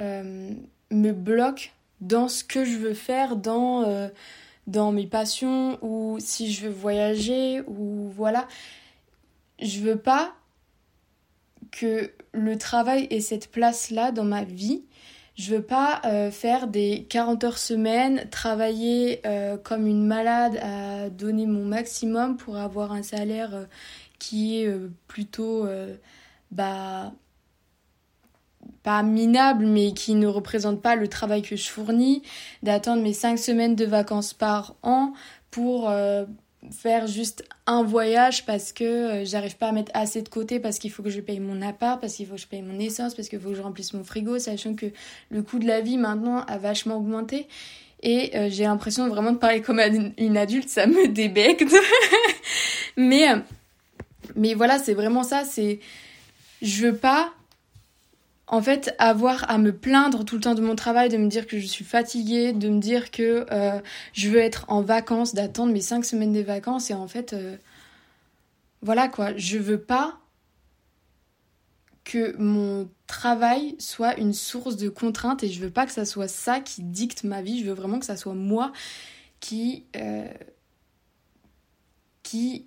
euh, 0.00 0.50
me 0.90 1.12
bloque 1.12 1.72
dans 2.00 2.28
ce 2.28 2.44
que 2.44 2.64
je 2.64 2.76
veux 2.76 2.94
faire, 2.94 3.36
dans, 3.36 3.82
euh, 3.82 4.08
dans 4.66 4.92
mes 4.92 5.06
passions 5.06 5.78
ou 5.82 6.18
si 6.20 6.52
je 6.52 6.66
veux 6.66 6.72
voyager 6.72 7.62
ou 7.66 8.08
voilà. 8.14 8.46
Je 9.60 9.80
veux 9.80 9.98
pas 9.98 10.34
que 11.70 12.12
le 12.32 12.56
travail 12.56 13.06
ait 13.10 13.20
cette 13.20 13.50
place 13.50 13.90
là 13.90 14.12
dans 14.12 14.24
ma 14.24 14.44
vie 14.44 14.82
je 15.38 15.54
veux 15.54 15.62
pas 15.62 16.02
euh, 16.04 16.32
faire 16.32 16.66
des 16.66 17.06
40 17.08 17.44
heures 17.44 17.58
semaine, 17.58 18.28
travailler 18.30 19.20
euh, 19.24 19.56
comme 19.56 19.86
une 19.86 20.04
malade 20.04 20.58
à 20.60 21.10
donner 21.10 21.46
mon 21.46 21.64
maximum 21.64 22.36
pour 22.36 22.56
avoir 22.56 22.90
un 22.90 23.04
salaire 23.04 23.54
euh, 23.54 23.64
qui 24.18 24.60
est 24.60 24.68
plutôt 25.06 25.68
bah 26.50 27.12
pas 28.82 29.02
minable 29.04 29.64
mais 29.64 29.92
qui 29.92 30.16
ne 30.16 30.26
représente 30.26 30.82
pas 30.82 30.96
le 30.96 31.06
travail 31.06 31.42
que 31.42 31.54
je 31.54 31.68
fournis, 31.68 32.22
d'attendre 32.64 33.00
mes 33.00 33.12
5 33.12 33.38
semaines 33.38 33.76
de 33.76 33.84
vacances 33.84 34.34
par 34.34 34.74
an 34.82 35.12
pour 35.52 35.88
faire 36.72 37.06
juste 37.06 37.44
un 37.66 37.82
voyage 37.82 38.44
parce 38.46 38.72
que 38.72 38.84
euh, 38.84 39.24
j'arrive 39.24 39.56
pas 39.56 39.68
à 39.68 39.72
mettre 39.72 39.90
assez 39.94 40.22
de 40.22 40.28
côté 40.28 40.60
parce 40.60 40.78
qu'il 40.78 40.90
faut 40.90 41.02
que 41.02 41.10
je 41.10 41.20
paye 41.20 41.40
mon 41.40 41.62
appart, 41.62 42.00
parce 42.00 42.14
qu'il 42.14 42.26
faut 42.26 42.34
que 42.34 42.40
je 42.40 42.46
paye 42.46 42.62
mon 42.62 42.78
essence, 42.78 43.14
parce 43.14 43.28
qu'il 43.28 43.40
faut 43.40 43.50
que 43.50 43.54
je 43.54 43.62
remplisse 43.62 43.92
mon 43.94 44.04
frigo, 44.04 44.38
sachant 44.38 44.74
que 44.74 44.86
le 45.30 45.42
coût 45.42 45.58
de 45.58 45.66
la 45.66 45.80
vie 45.80 45.98
maintenant 45.98 46.40
a 46.46 46.58
vachement 46.58 46.96
augmenté. 46.96 47.46
Et 48.02 48.36
euh, 48.36 48.48
j'ai 48.50 48.64
l'impression 48.64 49.08
vraiment 49.08 49.32
de 49.32 49.38
parler 49.38 49.60
comme 49.60 49.80
une 50.18 50.36
adulte, 50.36 50.68
ça 50.68 50.86
me 50.86 51.08
débecte. 51.08 51.64
mais, 52.96 53.30
euh, 53.30 53.38
mais 54.36 54.54
voilà, 54.54 54.78
c'est 54.78 54.94
vraiment 54.94 55.22
ça, 55.22 55.44
c'est... 55.44 55.80
Je 56.60 56.86
veux 56.86 56.96
pas 56.96 57.32
en 58.48 58.62
fait, 58.62 58.94
avoir 58.98 59.48
à 59.50 59.58
me 59.58 59.76
plaindre 59.76 60.24
tout 60.24 60.36
le 60.36 60.40
temps 60.40 60.54
de 60.54 60.62
mon 60.62 60.74
travail, 60.74 61.10
de 61.10 61.18
me 61.18 61.28
dire 61.28 61.46
que 61.46 61.58
je 61.58 61.66
suis 61.66 61.84
fatiguée, 61.84 62.52
de 62.52 62.68
me 62.70 62.80
dire 62.80 63.10
que 63.10 63.46
euh, 63.52 63.80
je 64.14 64.30
veux 64.30 64.38
être 64.38 64.64
en 64.68 64.80
vacances, 64.80 65.34
d'attendre 65.34 65.72
mes 65.72 65.82
cinq 65.82 66.04
semaines 66.04 66.32
des 66.32 66.42
vacances, 66.42 66.90
et 66.90 66.94
en 66.94 67.06
fait, 67.06 67.34
euh, 67.34 67.56
voilà 68.80 69.08
quoi, 69.08 69.36
je 69.36 69.58
veux 69.58 69.80
pas 69.80 70.18
que 72.04 72.34
mon 72.38 72.88
travail 73.06 73.76
soit 73.78 74.16
une 74.18 74.32
source 74.32 74.76
de 74.76 74.88
contraintes 74.88 75.44
et 75.44 75.48
je 75.48 75.60
veux 75.60 75.70
pas 75.70 75.84
que 75.84 75.92
ça 75.92 76.06
soit 76.06 76.28
ça 76.28 76.58
qui 76.60 76.82
dicte 76.82 77.24
ma 77.24 77.42
vie, 77.42 77.60
je 77.60 77.66
veux 77.66 77.74
vraiment 77.74 77.98
que 77.98 78.06
ça 78.06 78.16
soit 78.16 78.34
moi 78.34 78.72
qui 79.40 79.84
euh, 79.94 80.26
qui 82.22 82.66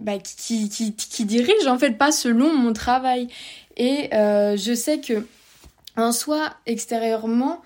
bah, 0.00 0.18
qui, 0.18 0.68
qui, 0.68 0.94
qui, 0.94 1.24
dirige 1.24 1.66
en 1.66 1.78
fait 1.78 1.92
pas 1.92 2.10
selon 2.10 2.54
mon 2.54 2.72
travail. 2.72 3.28
Et 3.76 4.12
euh, 4.14 4.56
je 4.56 4.74
sais 4.74 5.00
que 5.00 5.26
en 5.96 6.12
soi, 6.12 6.54
extérieurement, 6.66 7.60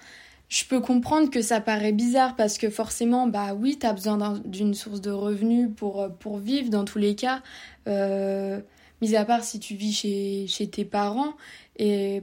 je 0.48 0.64
peux 0.64 0.80
comprendre 0.80 1.30
que 1.30 1.42
ça 1.42 1.60
paraît 1.60 1.92
bizarre 1.92 2.36
parce 2.36 2.58
que 2.58 2.70
forcément, 2.70 3.26
bah 3.26 3.54
oui, 3.54 3.78
tu 3.78 3.86
as 3.86 3.92
besoin 3.92 4.40
d'une 4.44 4.74
source 4.74 5.00
de 5.00 5.10
revenus 5.10 5.68
pour, 5.76 6.02
euh, 6.02 6.08
pour 6.08 6.38
vivre 6.38 6.70
dans 6.70 6.84
tous 6.84 6.98
les 6.98 7.14
cas, 7.14 7.42
euh, 7.86 8.60
mis 9.00 9.14
à 9.16 9.24
part 9.24 9.44
si 9.44 9.60
tu 9.60 9.74
vis 9.74 9.92
chez, 9.92 10.46
chez 10.48 10.68
tes 10.68 10.84
parents. 10.84 11.34
Et 11.76 12.22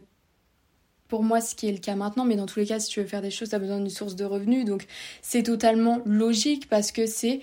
pour 1.07 1.23
moi, 1.23 1.41
ce 1.41 1.55
qui 1.55 1.67
est 1.67 1.71
le 1.73 1.77
cas 1.77 1.95
maintenant, 1.95 2.25
mais 2.25 2.35
dans 2.35 2.45
tous 2.45 2.59
les 2.59 2.65
cas, 2.65 2.79
si 2.79 2.89
tu 2.89 3.01
veux 3.01 3.07
faire 3.07 3.21
des 3.21 3.31
choses, 3.31 3.49
tu 3.49 3.55
as 3.55 3.59
besoin 3.59 3.77
d'une 3.77 3.89
source 3.89 4.15
de 4.15 4.25
revenus. 4.25 4.65
Donc 4.65 4.85
c'est 5.21 5.43
totalement 5.43 6.01
logique 6.05 6.67
parce 6.69 6.91
que 6.91 7.05
c'est... 7.05 7.39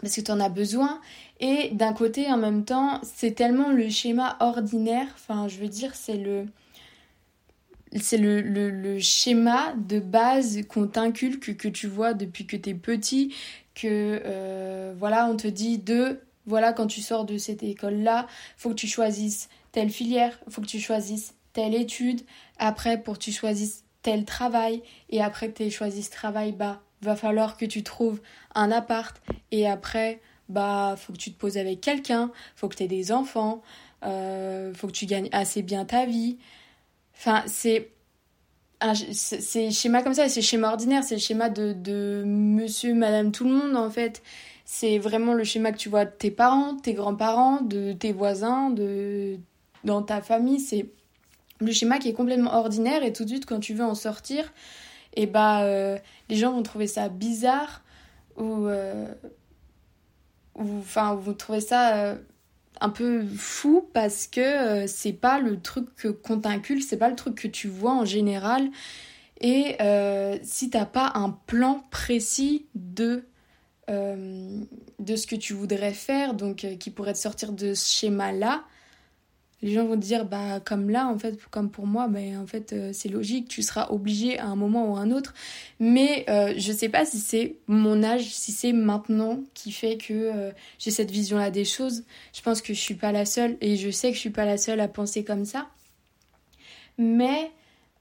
parce 0.00 0.14
que 0.14 0.20
tu 0.20 0.30
en 0.30 0.40
as 0.40 0.48
besoin. 0.48 1.00
Et 1.40 1.70
d'un 1.72 1.92
côté, 1.92 2.26
en 2.30 2.36
même 2.36 2.64
temps, 2.64 3.00
c'est 3.02 3.32
tellement 3.32 3.70
le 3.70 3.88
schéma 3.88 4.36
ordinaire, 4.40 5.06
enfin, 5.14 5.48
je 5.48 5.58
veux 5.58 5.68
dire, 5.68 5.94
c'est 5.94 6.16
le. 6.16 6.46
Schéma 9.00 9.72
de 9.76 9.98
base 9.98 10.60
qu'on 10.68 10.86
t'inculque, 10.86 11.56
que 11.56 11.68
tu 11.68 11.86
vois 11.86 12.12
depuis 12.12 12.46
que 12.46 12.56
tu 12.56 12.70
es 12.70 12.74
petit, 12.74 13.34
que 13.74 14.20
euh, 14.26 14.94
voilà, 14.98 15.26
on 15.26 15.36
te 15.36 15.48
dit 15.48 15.78
de 15.78 16.20
voilà, 16.48 16.72
quand 16.72 16.86
tu 16.86 17.00
sors 17.02 17.24
de 17.24 17.36
cette 17.36 17.62
école-là, 17.62 18.26
faut 18.56 18.70
que 18.70 18.74
tu 18.74 18.86
choisisses 18.86 19.48
telle 19.70 19.90
filière, 19.90 20.38
faut 20.48 20.62
que 20.62 20.66
tu 20.66 20.80
choisisses 20.80 21.34
telle 21.52 21.74
étude, 21.74 22.22
après 22.58 23.02
pour 23.02 23.18
que 23.18 23.24
tu 23.24 23.32
choisisses 23.32 23.84
tel 24.02 24.24
travail, 24.24 24.82
et 25.10 25.20
après 25.20 25.50
que 25.50 25.58
tu 25.58 25.64
aies 25.64 25.70
choisi 25.70 26.02
ce 26.02 26.10
travail, 26.10 26.52
bah, 26.52 26.82
va 27.02 27.16
falloir 27.16 27.56
que 27.56 27.64
tu 27.64 27.82
trouves 27.82 28.20
un 28.54 28.70
appart, 28.70 29.20
et 29.50 29.66
après, 29.66 30.20
bah 30.48 30.96
faut 30.96 31.12
que 31.12 31.18
tu 31.18 31.32
te 31.32 31.38
poses 31.38 31.58
avec 31.58 31.80
quelqu'un, 31.80 32.30
faut 32.56 32.68
que 32.68 32.76
tu 32.76 32.82
aies 32.84 32.88
des 32.88 33.12
enfants, 33.12 33.62
euh, 34.04 34.72
faut 34.74 34.86
que 34.86 34.92
tu 34.92 35.06
gagnes 35.06 35.28
assez 35.32 35.62
bien 35.62 35.84
ta 35.84 36.06
vie. 36.06 36.38
Enfin, 37.14 37.42
c'est 37.46 37.90
c'est 39.12 39.70
schéma 39.72 40.02
comme 40.02 40.14
ça, 40.14 40.28
c'est 40.28 40.40
schéma 40.40 40.68
ordinaire, 40.68 41.02
c'est 41.02 41.16
le 41.16 41.20
schéma 41.20 41.48
de, 41.48 41.72
de 41.72 42.22
monsieur, 42.24 42.94
madame, 42.94 43.32
tout 43.32 43.44
le 43.44 43.50
monde 43.50 43.76
en 43.76 43.90
fait. 43.90 44.22
C'est 44.64 44.98
vraiment 44.98 45.34
le 45.34 45.44
schéma 45.44 45.72
que 45.72 45.78
tu 45.78 45.88
vois 45.88 46.04
de 46.04 46.10
tes 46.10 46.30
parents, 46.30 46.76
tes 46.76 46.92
grands-parents, 46.94 47.60
de 47.62 47.92
tes 47.92 48.12
voisins, 48.12 48.70
de 48.70 49.38
dans 49.84 50.02
ta 50.02 50.20
famille. 50.20 50.60
C'est 50.60 50.86
le 51.60 51.72
schéma 51.72 51.98
qui 51.98 52.08
est 52.08 52.12
complètement 52.12 52.54
ordinaire 52.54 53.02
et 53.02 53.12
tout 53.12 53.24
de 53.24 53.30
suite 53.30 53.46
quand 53.46 53.60
tu 53.60 53.74
veux 53.74 53.84
en 53.84 53.94
sortir, 53.94 54.52
et 55.14 55.26
bah 55.26 55.62
euh, 55.62 55.98
les 56.28 56.36
gens 56.36 56.52
vont 56.52 56.62
trouver 56.62 56.86
ça 56.86 57.08
bizarre 57.08 57.82
ou 58.36 58.66
euh, 58.66 59.06
enfin 60.54 61.14
vous 61.14 61.32
trouvez 61.32 61.60
ça 61.60 61.96
euh, 61.96 62.16
un 62.80 62.90
peu 62.90 63.26
fou 63.26 63.88
parce 63.92 64.26
que 64.26 64.86
c'est 64.86 65.12
pas 65.12 65.40
le 65.40 65.60
truc 65.60 65.88
qu'on 66.22 66.40
t'inculque, 66.40 66.84
c'est 66.84 66.96
pas 66.96 67.08
le 67.08 67.16
truc 67.16 67.34
que 67.34 67.48
tu 67.48 67.66
vois 67.68 67.92
en 67.92 68.04
général. 68.04 68.70
Et 69.40 69.76
si 70.44 70.70
t'as 70.70 70.86
pas 70.86 71.10
un 71.14 71.30
plan 71.30 71.82
précis 71.90 72.66
de, 72.76 73.24
de 73.88 75.16
ce 75.16 75.26
que 75.26 75.34
tu 75.34 75.54
voudrais 75.54 75.92
faire, 75.92 76.34
donc 76.34 76.66
qui 76.78 76.90
pourrait 76.90 77.14
te 77.14 77.18
sortir 77.18 77.50
de 77.50 77.74
ce 77.74 77.92
schéma-là, 77.92 78.62
les 79.62 79.72
gens 79.72 79.84
vont 79.86 79.96
te 79.96 80.04
dire 80.04 80.24
bah 80.24 80.60
comme 80.64 80.88
là 80.88 81.08
en 81.08 81.18
fait 81.18 81.36
comme 81.50 81.70
pour 81.70 81.86
moi 81.86 82.08
en 82.08 82.46
fait 82.46 82.72
euh, 82.72 82.90
c'est 82.92 83.08
logique 83.08 83.48
tu 83.48 83.62
seras 83.62 83.88
obligé 83.90 84.38
à 84.38 84.46
un 84.46 84.56
moment 84.56 84.92
ou 84.92 84.96
à 84.96 85.00
un 85.00 85.10
autre. 85.10 85.34
Mais 85.80 86.24
euh, 86.28 86.54
je 86.56 86.72
sais 86.72 86.88
pas 86.88 87.04
si 87.04 87.18
c'est 87.18 87.56
mon 87.66 88.02
âge 88.04 88.28
si 88.30 88.52
c'est 88.52 88.72
maintenant 88.72 89.40
qui 89.54 89.72
fait 89.72 89.96
que 89.96 90.12
euh, 90.12 90.50
j'ai 90.78 90.90
cette 90.90 91.10
vision 91.10 91.38
là 91.38 91.50
des 91.50 91.64
choses. 91.64 92.04
Je 92.32 92.42
pense 92.42 92.62
que 92.62 92.72
je 92.72 92.80
suis 92.80 92.94
pas 92.94 93.10
la 93.10 93.24
seule 93.24 93.56
et 93.60 93.76
je 93.76 93.90
sais 93.90 94.10
que 94.10 94.14
je 94.14 94.20
suis 94.20 94.30
pas 94.30 94.44
la 94.44 94.58
seule 94.58 94.80
à 94.80 94.88
penser 94.88 95.24
comme 95.24 95.44
ça. 95.44 95.68
Mais 96.96 97.50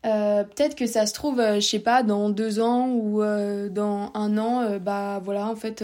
peut-être 0.03 0.75
que 0.75 0.85
ça 0.85 1.05
se 1.05 1.13
trouve 1.13 1.41
je 1.55 1.59
sais 1.59 1.79
pas 1.79 2.01
dans 2.01 2.29
deux 2.29 2.61
ans 2.61 2.87
ou 2.89 3.21
dans 3.69 4.11
un 4.13 4.37
an 4.37 4.79
bah 4.79 5.19
voilà 5.21 5.47
en 5.47 5.55
fait 5.57 5.83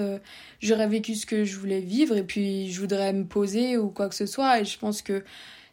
j'aurais 0.62 0.88
vécu 0.88 1.16
ce 1.16 1.26
que 1.26 1.44
je 1.44 1.58
voulais 1.58 1.82
vivre 1.82 2.16
et 2.16 2.24
puis 2.24 2.72
je 2.72 2.80
voudrais 2.80 3.12
me 3.12 3.26
poser 3.26 3.78
ou 3.78 3.90
quoi 3.90 4.08
que 4.08 4.16
ce 4.16 4.26
soit. 4.26 4.62
Et 4.62 4.66
je 4.66 4.80
pense 4.80 5.02
que 5.02 5.24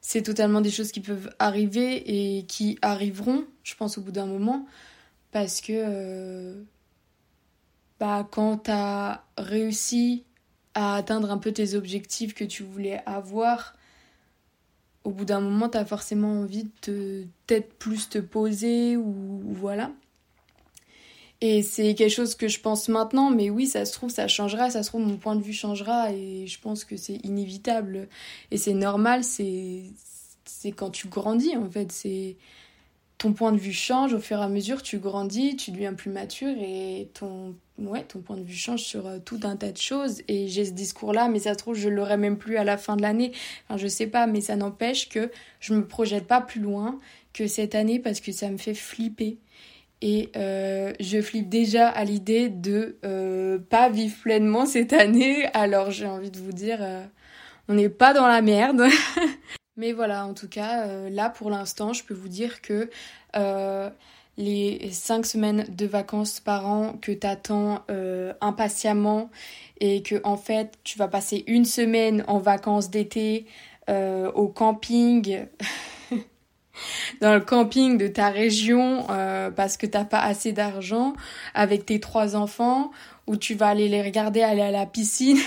c'est 0.01 0.23
totalement 0.23 0.61
des 0.61 0.71
choses 0.71 0.93
qui 0.93 1.01
peuvent 1.01 1.31
arriver 1.39 2.39
et 2.39 2.45
qui 2.45 2.79
arriveront, 2.83 3.45
je 3.63 3.75
pense, 3.75 3.99
au 3.99 4.01
bout 4.01 4.13
d'un 4.13 4.27
moment. 4.27 4.67
Parce 5.31 5.61
que 5.61 5.73
euh, 5.73 6.63
bah, 7.99 8.27
quand 8.31 8.65
tu 8.65 9.43
réussi 9.43 10.25
à 10.75 10.97
atteindre 10.97 11.31
un 11.31 11.39
peu 11.39 11.53
tes 11.53 11.75
objectifs 11.75 12.35
que 12.35 12.45
tu 12.45 12.63
voulais 12.63 13.03
avoir, 13.07 13.77
au 15.05 15.11
bout 15.11 15.25
d'un 15.25 15.41
moment, 15.41 15.69
tu 15.69 15.79
forcément 15.85 16.41
envie 16.41 16.71
de 16.87 17.27
peut-être 17.47 17.73
plus 17.75 18.09
te 18.09 18.19
poser 18.19 18.97
ou 18.97 19.43
voilà. 19.53 19.93
Et 21.43 21.63
c'est 21.63 21.95
quelque 21.95 22.13
chose 22.13 22.35
que 22.35 22.49
je 22.49 22.61
pense 22.61 22.89
maintenant, 22.89 23.31
mais 23.31 23.49
oui, 23.49 23.67
ça 23.67 23.87
se 23.87 23.93
trouve, 23.93 24.11
ça 24.11 24.29
changera, 24.29 24.69
ça 24.71 24.83
se 24.83 24.89
trouve, 24.89 25.07
mon 25.07 25.17
point 25.17 25.37
de 25.37 25.43
vue 25.43 25.55
changera, 25.55 26.13
et 26.13 26.47
je 26.47 26.61
pense 26.61 26.85
que 26.85 26.97
c'est 26.97 27.17
inévitable. 27.25 28.09
Et 28.51 28.59
c'est 28.59 28.75
normal, 28.75 29.25
c'est, 29.25 29.85
quand 30.77 30.91
tu 30.91 31.09
grandis, 31.09 31.57
en 31.57 31.71
fait. 31.71 31.93
C'est 31.93 32.37
ton 33.17 33.33
point 33.33 33.53
de 33.53 33.59
vue 33.59 33.73
change 33.73 34.15
au 34.15 34.19
fur 34.19 34.39
et 34.39 34.43
à 34.43 34.49
mesure, 34.49 34.83
tu 34.83 34.99
grandis, 34.99 35.57
tu 35.57 35.71
deviens 35.71 35.95
plus 35.95 36.11
mature, 36.11 36.55
et 36.59 37.11
ton, 37.15 37.55
ouais, 37.79 38.05
ton 38.05 38.21
point 38.21 38.37
de 38.37 38.43
vue 38.43 38.55
change 38.55 38.83
sur 38.83 39.07
euh, 39.07 39.19
tout 39.19 39.41
un 39.43 39.57
tas 39.57 39.73
de 39.73 39.79
choses. 39.79 40.23
Et 40.29 40.49
j'ai 40.49 40.67
ce 40.67 40.73
discours-là, 40.73 41.29
mais 41.29 41.39
ça 41.39 41.55
se 41.55 41.59
trouve, 41.59 41.75
je 41.75 41.89
l'aurai 41.89 42.19
même 42.19 42.37
plus 42.37 42.59
à 42.59 42.65
la 42.65 42.77
fin 42.77 42.97
de 42.97 43.03
l'année. 43.03 43.33
Enfin, 43.69 43.79
je 43.79 43.87
sais 43.89 44.07
pas, 44.07 44.27
mais 44.27 44.43
ça 44.43 44.57
n'empêche 44.57 45.09
que 45.09 45.31
je 45.61 45.73
me 45.75 45.87
projette 45.87 46.27
pas 46.27 46.41
plus 46.43 46.61
loin 46.61 46.99
que 47.33 47.47
cette 47.47 47.75
année 47.75 47.99
parce 47.99 48.21
que 48.21 48.33
ça 48.33 48.51
me 48.51 48.59
fait 48.59 48.75
flipper 48.75 49.39
et 50.03 50.31
euh, 50.37 50.93
je 50.99 51.21
flippe 51.21 51.49
déjà 51.49 51.89
à 51.89 52.05
l'idée 52.05 52.49
de 52.49 52.97
euh, 53.05 53.59
pas 53.59 53.91
vivre 53.91 54.17
pleinement 54.23 54.65
cette 54.67 54.93
année. 54.93 55.47
Alors 55.53 55.91
j'ai 55.91 56.07
envie 56.07 56.31
de 56.31 56.39
vous 56.39 56.53
dire, 56.53 56.79
euh, 56.81 57.05
on 57.69 57.75
n'est 57.75 57.91
pas 57.91 58.15
dans 58.15 58.27
la 58.27 58.41
merde. 58.41 58.85
Mais 59.77 59.93
voilà, 59.93 60.27
en 60.27 60.35
tout 60.35 60.49
cas, 60.49 60.87
là 61.09 61.31
pour 61.31 61.49
l'instant, 61.49 61.93
je 61.93 62.05
peux 62.05 62.13
vous 62.13 62.29
dire 62.29 62.61
que 62.61 62.91
les 64.37 64.91
cinq 64.91 65.25
semaines 65.25 65.65
de 65.69 65.87
vacances 65.87 66.41
par 66.41 66.67
an 66.67 66.95
que 67.01 67.13
t'attends 67.13 67.83
impatiemment 68.43 69.31
et 69.81 70.03
que 70.03 70.21
en 70.23 70.37
fait 70.37 70.75
tu 70.85 70.99
vas 70.99 71.09
passer 71.09 71.45
une 71.47 71.65
semaine 71.65 72.25
en 72.27 72.39
vacances 72.39 72.91
d'été 72.91 73.47
au 73.89 74.49
camping 74.49 75.47
dans 77.21 77.35
le 77.35 77.41
camping 77.41 77.99
de 77.99 78.07
ta 78.07 78.31
région 78.31 79.07
euh, 79.11 79.51
parce 79.51 79.77
que 79.77 79.87
t'as 79.87 80.05
pas 80.05 80.21
assez 80.21 80.53
d'argent 80.53 81.15
avec 81.55 81.87
tes 81.87 82.01
trois 82.01 82.37
enfants 82.37 82.91
où 83.27 83.37
tu 83.37 83.55
vas 83.55 83.69
aller 83.69 83.89
les 83.89 84.03
regarder 84.03 84.43
aller 84.43 84.63
à 84.63 84.71
la 84.71 84.87
piscine 84.87 85.39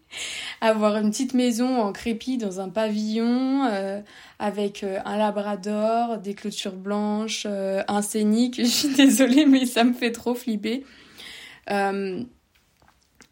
avoir 0.60 0.96
une 0.96 1.10
petite 1.10 1.34
maison 1.34 1.80
en 1.80 1.92
crépi 1.92 2.38
dans 2.38 2.60
un 2.60 2.68
pavillon 2.68 3.66
euh, 3.66 4.00
avec 4.38 4.82
euh, 4.82 4.98
un 5.04 5.16
labrador, 5.16 6.18
des 6.18 6.34
clôtures 6.34 6.76
blanches, 6.76 7.46
un 7.46 8.02
scénic. 8.02 8.56
Je 8.58 8.64
suis 8.64 8.94
désolée 8.94 9.46
mais 9.46 9.66
ça 9.66 9.84
me 9.84 9.92
fait 9.92 10.12
trop 10.12 10.34
flipper. 10.34 10.84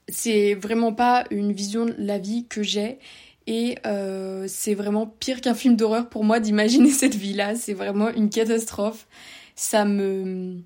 c'est 0.08 0.54
vraiment 0.54 0.92
pas 0.92 1.24
une 1.30 1.52
vision 1.52 1.86
de 1.86 1.94
la 1.98 2.18
vie 2.18 2.46
que 2.46 2.62
j'ai 2.62 2.98
et 3.46 3.78
euh, 3.86 4.46
c'est 4.48 4.74
vraiment 4.74 5.06
pire 5.06 5.40
qu'un 5.40 5.54
film 5.54 5.76
d'horreur 5.76 6.08
pour 6.08 6.24
moi 6.24 6.40
d'imaginer 6.40 6.90
cette 6.90 7.14
vie-là. 7.14 7.54
C'est 7.54 7.74
vraiment 7.74 8.10
une 8.10 8.30
catastrophe. 8.30 9.06
Ça 9.54 9.84
me... 9.84 10.58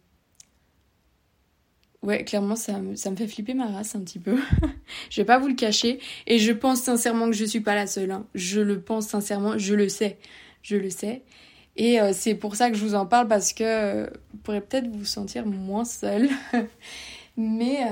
Ouais, 2.03 2.25
clairement, 2.25 2.57
ça 2.57 2.79
me, 2.79 2.97
ça 2.97 3.11
me 3.11 3.17
fait 3.17 3.27
flipper 3.27 3.53
ma 3.53 3.67
race 3.67 3.95
un 3.95 4.01
petit 4.01 4.19
peu. 4.19 4.39
je 5.11 5.21
vais 5.21 5.27
pas 5.27 5.39
vous 5.39 5.49
le 5.49 5.55
cacher. 5.55 6.01
Et 6.27 6.39
je 6.39 6.53
pense 6.53 6.81
sincèrement 6.81 7.27
que 7.27 7.37
je 7.37 7.45
suis 7.45 7.61
pas 7.61 7.75
la 7.75 7.87
seule. 7.87 8.11
Hein. 8.11 8.27
Je 8.35 8.61
le 8.61 8.81
pense 8.81 9.07
sincèrement, 9.09 9.59
je 9.59 9.75
le 9.75 9.91
sais. 9.91 10.19
Je 10.63 10.77
le 10.77 10.89
sais. 10.89 11.23
Et 11.77 12.01
euh, 12.01 12.13
c'est 12.15 12.35
pour 12.35 12.57
ça 12.57 12.71
que 12.71 12.77
je 12.77 12.85
vous 12.85 12.95
en 12.95 13.05
parle 13.05 13.29
parce 13.29 13.53
que 13.53 13.65
euh, 13.65 14.07
vous 14.33 14.39
pourrez 14.39 14.63
peut-être 14.63 14.89
vous 14.89 15.05
sentir 15.05 15.45
moins 15.45 15.85
seule. 15.85 16.31
Mais 17.37 17.87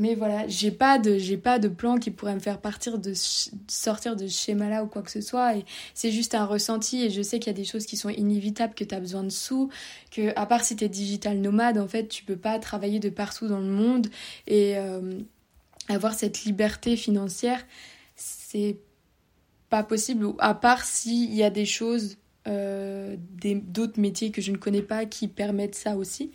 mais 0.00 0.14
voilà, 0.14 0.48
j'ai 0.48 0.70
pas 0.70 0.98
de 0.98 1.18
j'ai 1.18 1.36
pas 1.36 1.58
de 1.58 1.68
plan 1.68 1.98
qui 1.98 2.10
pourrait 2.10 2.34
me 2.34 2.40
faire 2.40 2.58
partir 2.58 2.98
de 2.98 3.12
sortir 3.68 4.16
de 4.16 4.26
ce 4.26 4.44
schéma 4.44 4.70
là 4.70 4.82
ou 4.82 4.86
quoi 4.86 5.02
que 5.02 5.10
ce 5.10 5.20
soit. 5.20 5.56
Et 5.56 5.66
c'est 5.92 6.10
juste 6.10 6.34
un 6.34 6.46
ressenti 6.46 7.04
et 7.04 7.10
je 7.10 7.20
sais 7.20 7.38
qu'il 7.38 7.48
y 7.48 7.54
a 7.54 7.58
des 7.58 7.66
choses 7.66 7.84
qui 7.84 7.98
sont 7.98 8.08
inévitables 8.08 8.72
que 8.72 8.82
tu 8.82 8.94
as 8.94 9.00
besoin 9.00 9.22
de 9.24 9.28
sous 9.28 9.68
que 10.10 10.32
à 10.36 10.46
part 10.46 10.64
si 10.64 10.74
tu 10.74 10.84
es 10.84 10.88
digital 10.88 11.38
nomade 11.38 11.76
en 11.76 11.86
fait, 11.86 12.08
tu 12.08 12.24
peux 12.24 12.38
pas 12.38 12.58
travailler 12.58 12.98
de 12.98 13.10
partout 13.10 13.46
dans 13.46 13.60
le 13.60 13.66
monde 13.66 14.06
et 14.46 14.78
euh, 14.78 15.20
avoir 15.90 16.14
cette 16.14 16.44
liberté 16.44 16.96
financière, 16.96 17.62
c'est 18.16 18.78
pas 19.68 19.82
possible. 19.82 20.28
À 20.38 20.54
part 20.54 20.84
s'il 20.84 21.34
y 21.34 21.42
a 21.42 21.50
des 21.50 21.66
choses 21.66 22.16
euh, 22.48 23.16
d'autres 23.18 24.00
métiers 24.00 24.30
que 24.30 24.40
je 24.40 24.50
ne 24.50 24.56
connais 24.56 24.82
pas 24.82 25.04
qui 25.04 25.28
permettent 25.28 25.74
ça 25.74 25.96
aussi. 25.96 26.32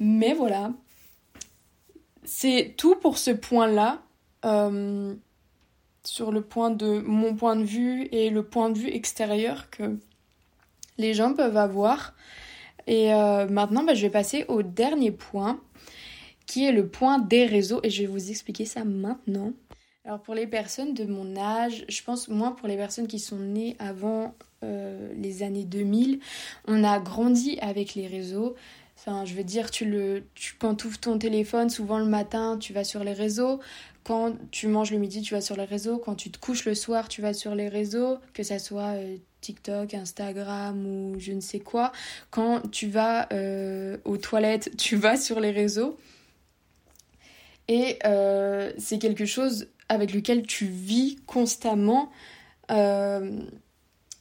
Mais 0.00 0.34
voilà, 0.34 0.72
c'est 2.24 2.74
tout 2.76 2.96
pour 2.96 3.18
ce 3.18 3.30
point-là, 3.30 4.02
euh, 4.44 5.14
sur 6.04 6.32
le 6.32 6.42
point 6.42 6.70
de 6.70 7.00
mon 7.00 7.34
point 7.34 7.56
de 7.56 7.64
vue 7.64 8.08
et 8.12 8.30
le 8.30 8.42
point 8.42 8.70
de 8.70 8.78
vue 8.78 8.90
extérieur 8.90 9.70
que 9.70 9.98
les 10.98 11.14
gens 11.14 11.34
peuvent 11.34 11.56
avoir. 11.56 12.14
Et 12.86 13.14
euh, 13.14 13.48
maintenant, 13.48 13.84
bah, 13.84 13.94
je 13.94 14.02
vais 14.02 14.10
passer 14.10 14.44
au 14.48 14.62
dernier 14.62 15.10
point, 15.10 15.60
qui 16.46 16.66
est 16.66 16.72
le 16.72 16.86
point 16.86 17.18
des 17.18 17.46
réseaux, 17.46 17.80
et 17.82 17.90
je 17.90 18.02
vais 18.02 18.08
vous 18.08 18.30
expliquer 18.30 18.66
ça 18.66 18.84
maintenant. 18.84 19.52
Alors 20.04 20.20
pour 20.20 20.34
les 20.34 20.46
personnes 20.46 20.92
de 20.92 21.06
mon 21.06 21.34
âge, 21.36 21.86
je 21.88 22.02
pense 22.02 22.28
moins 22.28 22.52
pour 22.52 22.68
les 22.68 22.76
personnes 22.76 23.06
qui 23.06 23.18
sont 23.18 23.38
nées 23.38 23.74
avant 23.78 24.34
euh, 24.62 25.10
les 25.16 25.42
années 25.42 25.64
2000, 25.64 26.20
on 26.68 26.84
a 26.84 26.98
grandi 27.00 27.58
avec 27.60 27.94
les 27.94 28.06
réseaux. 28.06 28.54
Enfin, 28.96 29.24
je 29.24 29.34
veux 29.34 29.44
dire, 29.44 29.70
tu 29.70 29.84
le, 29.84 30.24
tu, 30.34 30.54
quand 30.58 30.76
tu 30.76 30.86
ouvres 30.86 30.98
ton 30.98 31.18
téléphone, 31.18 31.68
souvent 31.68 31.98
le 31.98 32.06
matin, 32.06 32.56
tu 32.58 32.72
vas 32.72 32.84
sur 32.84 33.04
les 33.04 33.12
réseaux. 33.12 33.60
quand 34.04 34.34
tu 34.50 34.68
manges 34.68 34.90
le 34.92 34.98
midi, 34.98 35.22
tu 35.22 35.34
vas 35.34 35.40
sur 35.40 35.56
les 35.56 35.64
réseaux. 35.64 35.98
Quand 35.98 36.14
tu 36.14 36.30
te 36.30 36.38
couches 36.38 36.64
le 36.64 36.74
soir, 36.74 37.08
tu 37.08 37.22
vas 37.22 37.34
sur 37.34 37.54
les 37.54 37.68
réseaux, 37.68 38.18
que 38.34 38.42
ça 38.42 38.58
soit 38.58 38.94
euh, 38.96 39.16
TikTok, 39.40 39.94
Instagram 39.94 40.86
ou 40.86 41.18
je 41.18 41.32
ne 41.32 41.40
sais 41.40 41.60
quoi. 41.60 41.92
Quand 42.30 42.70
tu 42.70 42.88
vas 42.88 43.28
euh, 43.32 43.98
aux 44.04 44.16
toilettes, 44.16 44.76
tu 44.78 44.96
vas 44.96 45.16
sur 45.16 45.40
les 45.40 45.50
réseaux. 45.50 45.98
Et 47.68 47.98
euh, 48.04 48.72
c'est 48.78 48.98
quelque 48.98 49.26
chose 49.26 49.68
avec 49.88 50.12
lequel 50.12 50.46
tu 50.46 50.66
vis 50.66 51.16
constamment. 51.26 52.10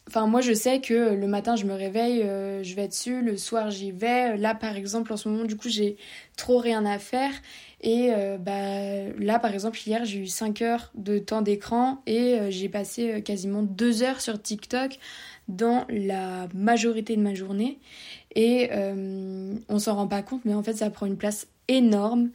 Enfin, 0.08 0.28
moi, 0.28 0.42
je 0.42 0.54
sais 0.54 0.82
que 0.82 1.14
le 1.14 1.28
matin, 1.28 1.56
je 1.56 1.66
me 1.66 1.74
réveille, 1.74 2.22
je 2.62 2.76
vais 2.76 2.88
dessus, 2.88 3.22
le 3.22 3.38
soir, 3.38 3.72
j'y 3.72 3.92
vais. 3.92 4.36
Là, 4.38 4.54
par 4.54 4.76
exemple, 4.76 5.14
en 5.14 5.18
ce 5.18 5.30
moment, 5.30 5.46
du 5.46 5.56
coup, 5.56 5.70
j'ai 5.70 5.96
trop 6.36 6.58
rien 6.58 6.86
à 6.86 7.00
faire. 7.00 7.32
Et 7.84 8.14
euh, 8.14 8.38
bah, 8.38 9.12
là, 9.20 9.40
par 9.40 9.54
exemple, 9.54 9.78
hier, 9.86 10.06
j'ai 10.06 10.20
eu 10.20 10.28
5 10.28 10.62
heures 10.62 10.92
de 10.96 11.20
temps 11.20 11.42
d'écran 11.42 12.02
et 12.08 12.40
euh, 12.40 12.50
j'ai 12.50 12.70
passé 12.70 13.12
euh, 13.12 13.20
quasiment 13.20 13.62
2 13.62 14.04
heures 14.04 14.22
sur 14.22 14.42
TikTok 14.42 14.98
dans 15.50 15.86
la 15.90 16.48
majorité 16.56 17.18
de 17.18 17.22
ma 17.22 17.34
journée. 17.36 17.80
Et 18.36 18.72
on 19.70 19.78
s'en 19.78 19.96
rend 19.96 20.08
pas 20.08 20.24
compte, 20.24 20.44
mais 20.44 20.56
en 20.56 20.64
fait, 20.64 20.74
ça 20.74 20.90
prend 20.90 21.06
une 21.06 21.18
place 21.18 21.46
énorme. 21.68 22.32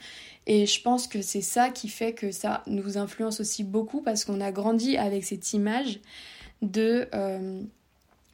Et 0.46 0.64
je 0.66 0.80
pense 0.80 1.08
que 1.08 1.22
c'est 1.22 1.40
ça 1.40 1.70
qui 1.70 1.88
fait 1.88 2.12
que 2.12 2.30
ça 2.30 2.62
nous 2.68 2.98
influence 2.98 3.40
aussi 3.40 3.64
beaucoup 3.64 4.00
parce 4.00 4.25
qu'on 4.25 4.40
a 4.40 4.52
grandi 4.52 4.96
avec 4.96 5.25
cette 5.25 5.54
image 5.54 5.98
de, 6.62 7.08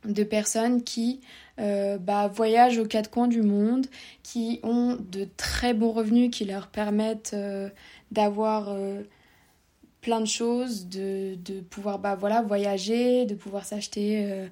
de 0.04 0.24
personnes 0.24 0.82
qui 0.82 1.20
euh, 1.60 1.98
bah, 1.98 2.28
voyagent 2.28 2.78
aux 2.78 2.86
quatre 2.86 3.10
coins 3.10 3.28
du 3.28 3.42
monde, 3.42 3.86
qui 4.22 4.60
ont 4.62 4.98
de 5.10 5.28
très 5.36 5.72
bons 5.72 5.92
revenus 5.92 6.30
qui 6.30 6.44
leur 6.44 6.66
permettent 6.66 7.32
euh, 7.34 7.68
d'avoir 8.10 8.70
euh, 8.70 9.02
plein 10.00 10.20
de 10.20 10.26
choses, 10.26 10.88
de, 10.88 11.36
de 11.36 11.60
pouvoir 11.60 11.98
bah, 11.98 12.16
voilà, 12.16 12.42
voyager, 12.42 13.24
de 13.24 13.34
pouvoir 13.34 13.64
s'acheter, 13.64 14.48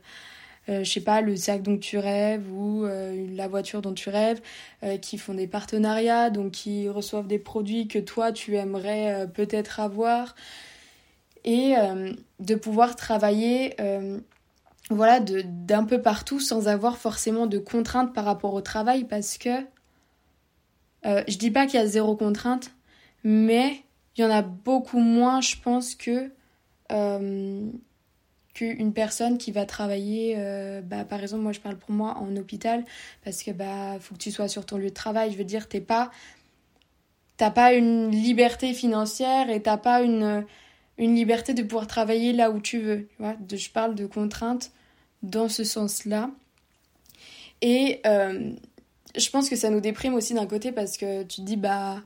je 0.67 0.85
sais 0.85 1.01
pas, 1.01 1.21
le 1.21 1.37
sac 1.37 1.61
dont 1.61 1.77
tu 1.77 1.99
rêves 1.99 2.51
ou 2.51 2.87
la 2.87 3.49
voiture 3.49 3.83
dont 3.83 3.93
tu 3.93 4.09
rêves, 4.09 4.41
qui 5.03 5.19
font 5.19 5.35
des 5.35 5.47
partenariats, 5.47 6.31
donc 6.31 6.53
qui 6.53 6.89
reçoivent 6.89 7.27
des 7.27 7.39
produits 7.39 7.87
que 7.87 7.99
toi 7.99 8.33
tu 8.33 8.57
aimerais 8.57 9.27
peut-être 9.35 9.79
avoir, 9.79 10.35
et 11.45 11.75
de 12.41 12.55
pouvoir 12.55 12.97
travailler 12.97 13.75
voilà, 14.91 15.21
d'un 15.21 15.85
peu 15.85 16.03
partout 16.03 16.41
sans 16.41 16.69
avoir 16.69 16.99
forcément 16.99 17.47
de 17.47 17.59
contraintes 17.59 18.13
par 18.13 18.25
rapport 18.25 18.55
au 18.55 18.61
travail 18.61 19.05
parce 19.05 19.39
que 19.39 19.65
euh, 21.07 21.23
je 21.29 21.37
dis 21.37 21.51
pas 21.51 21.67
qu'il 21.67 21.81
y 21.81 21.83
a 21.83 21.87
zéro 21.87 22.17
contrainte, 22.17 22.71
mais 23.25 23.83
il 24.17 24.23
y 24.23 24.25
en 24.25 24.31
a 24.31 24.43
beaucoup 24.43 25.01
moins, 25.01 25.41
je 25.41 25.57
pense, 25.57 25.95
que 25.95 26.31
euh, 26.93 27.71
qu'une 28.55 28.93
personne 28.93 29.39
qui 29.39 29.51
va 29.51 29.65
travailler, 29.65 30.35
euh, 30.37 30.81
bah, 30.83 31.05
par 31.05 31.21
exemple, 31.23 31.43
moi 31.43 31.53
je 31.53 31.61
parle 31.61 31.77
pour 31.77 31.91
moi 31.91 32.17
en 32.19 32.37
hôpital, 32.37 32.85
parce 33.25 33.43
que 33.43 33.51
bah 33.51 33.99
faut 34.01 34.15
que 34.15 34.21
tu 34.21 34.31
sois 34.31 34.49
sur 34.49 34.67
ton 34.67 34.77
lieu 34.77 34.91
de 34.91 34.95
travail. 34.95 35.33
Je 35.33 35.39
veux 35.39 35.45
dire, 35.45 35.69
t'es 35.69 35.81
pas, 35.81 36.11
t'as 37.37 37.51
pas 37.51 37.73
une 37.73 38.11
liberté 38.11 38.75
financière 38.75 39.51
et 39.51 39.63
t'as 39.63 39.79
pas 39.79 40.03
une 40.03 40.45
une 40.99 41.15
liberté 41.15 41.55
de 41.55 41.63
pouvoir 41.63 41.87
travailler 41.87 42.33
là 42.33 42.51
où 42.51 42.61
tu 42.61 42.81
veux. 42.81 43.09
Tu 43.09 43.23
vois 43.23 43.37
je 43.51 43.71
parle 43.71 43.95
de 43.95 44.07
contraintes 44.07 44.73
dans 45.23 45.49
ce 45.49 45.65
sens-là. 45.65 46.31
Et 47.61 48.01
euh, 48.07 48.51
je 49.17 49.31
pense 49.31 49.49
que 49.49 49.57
ça 49.57 49.71
nous 49.71 49.81
déprime 49.81 50.15
aussi 50.15 50.35
d'un 50.35 50.47
côté 50.47 50.73
parce 50.73 50.97
que 50.97 51.23
tu 51.23 51.41
te 51.41 51.47
dis, 51.47 51.57
bah, 51.57 52.03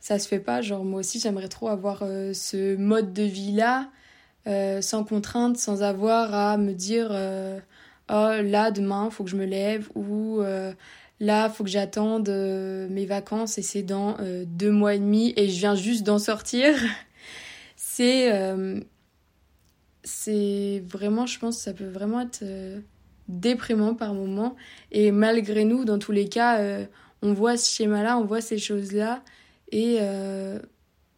ça 0.00 0.18
se 0.18 0.28
fait 0.28 0.38
pas. 0.38 0.62
Genre, 0.62 0.84
moi 0.84 1.00
aussi, 1.00 1.20
j'aimerais 1.20 1.48
trop 1.48 1.68
avoir 1.68 2.00
euh, 2.02 2.32
ce 2.32 2.76
mode 2.76 3.12
de 3.12 3.24
vie-là, 3.24 3.90
euh, 4.46 4.80
sans 4.80 5.04
contrainte, 5.04 5.58
sans 5.58 5.82
avoir 5.82 6.32
à 6.32 6.56
me 6.56 6.72
dire, 6.72 7.10
oh, 7.10 8.30
là, 8.42 8.70
demain, 8.70 9.10
faut 9.10 9.24
que 9.24 9.30
je 9.30 9.36
me 9.36 9.44
lève, 9.44 9.88
ou 9.96 10.40
là, 11.20 11.50
faut 11.50 11.64
que 11.64 11.70
j'attende 11.70 12.28
mes 12.28 13.04
vacances 13.04 13.58
et 13.58 13.62
c'est 13.62 13.82
dans 13.82 14.16
deux 14.46 14.70
mois 14.70 14.94
et 14.94 15.00
demi 15.00 15.34
et 15.36 15.48
je 15.48 15.58
viens 15.58 15.74
juste 15.74 16.04
d'en 16.04 16.20
sortir. 16.20 16.74
c'est 17.98 18.30
c'est 20.08 20.82
vraiment, 20.86 21.26
je 21.26 21.38
pense, 21.38 21.58
ça 21.58 21.72
peut 21.72 21.88
vraiment 21.88 22.20
être 22.20 22.40
euh, 22.42 22.80
déprimant 23.28 23.94
par 23.94 24.14
moment. 24.14 24.56
Et 24.90 25.10
malgré 25.10 25.64
nous, 25.64 25.84
dans 25.84 25.98
tous 25.98 26.12
les 26.12 26.28
cas, 26.28 26.60
euh, 26.60 26.86
on 27.22 27.32
voit 27.32 27.56
ce 27.56 27.70
schéma-là, 27.74 28.18
on 28.18 28.24
voit 28.24 28.40
ces 28.40 28.58
choses-là, 28.58 29.22
et 29.70 29.98
euh, 30.00 30.58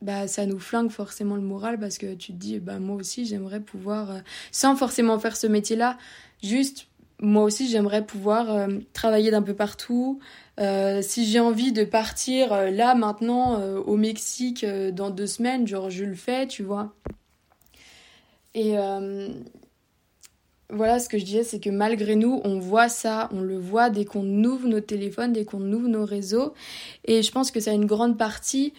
bah, 0.03 0.27
ça 0.27 0.47
nous 0.47 0.59
flingue 0.59 0.90
forcément 0.90 1.37
le 1.37 1.43
moral 1.43 1.79
parce 1.79 1.99
que 1.99 2.14
tu 2.14 2.33
te 2.33 2.37
dis, 2.38 2.59
bah, 2.59 2.79
moi 2.81 2.97
aussi, 2.97 3.27
j'aimerais 3.27 3.61
pouvoir, 3.61 4.23
sans 4.51 4.75
forcément 4.77 5.19
faire 5.19 5.37
ce 5.37 5.47
métier-là, 5.47 5.99
juste, 6.43 6.88
moi 7.21 7.45
aussi, 7.45 7.69
j'aimerais 7.69 8.05
pouvoir 8.05 8.66
travailler 8.93 9.31
d'un 9.31 9.43
peu 9.43 9.55
partout. 9.55 10.21
Si 11.03 11.27
j'ai 11.27 11.40
envie 11.40 11.73
de 11.73 11.85
partir 11.85 12.70
là, 12.70 12.94
maintenant, 12.94 13.61
au 13.62 13.96
Mexique, 13.96 14.64
dans 14.64 15.11
deux 15.11 15.27
semaines, 15.27 15.66
genre, 15.66 15.90
je 15.90 16.05
le 16.05 16.14
fais, 16.14 16.46
tu 16.46 16.62
vois. 16.62 16.94
Et 18.55 18.79
euh, 18.79 19.29
voilà, 20.70 20.99
ce 20.99 21.09
que 21.09 21.18
je 21.18 21.25
disais, 21.25 21.44
c'est 21.44 21.61
que 21.61 21.70
malgré 21.70 22.16
nous, 22.16 22.40
on 22.44 22.59
voit 22.59 22.88
ça, 22.88 23.29
on 23.33 23.40
le 23.40 23.59
voit 23.59 23.90
dès 23.90 24.05
qu'on 24.05 24.44
ouvre 24.44 24.68
nos 24.68 24.81
téléphones, 24.81 25.33
dès 25.33 25.44
qu'on 25.44 25.73
ouvre 25.73 25.88
nos 25.88 26.05
réseaux. 26.05 26.55
Et 27.05 27.23
je 27.23 27.31
pense 27.31 27.51
que 27.51 27.61
ça 27.61 27.70
a 27.70 27.75
une 27.75 27.87
grande 27.87 28.18
partie, 28.18 28.73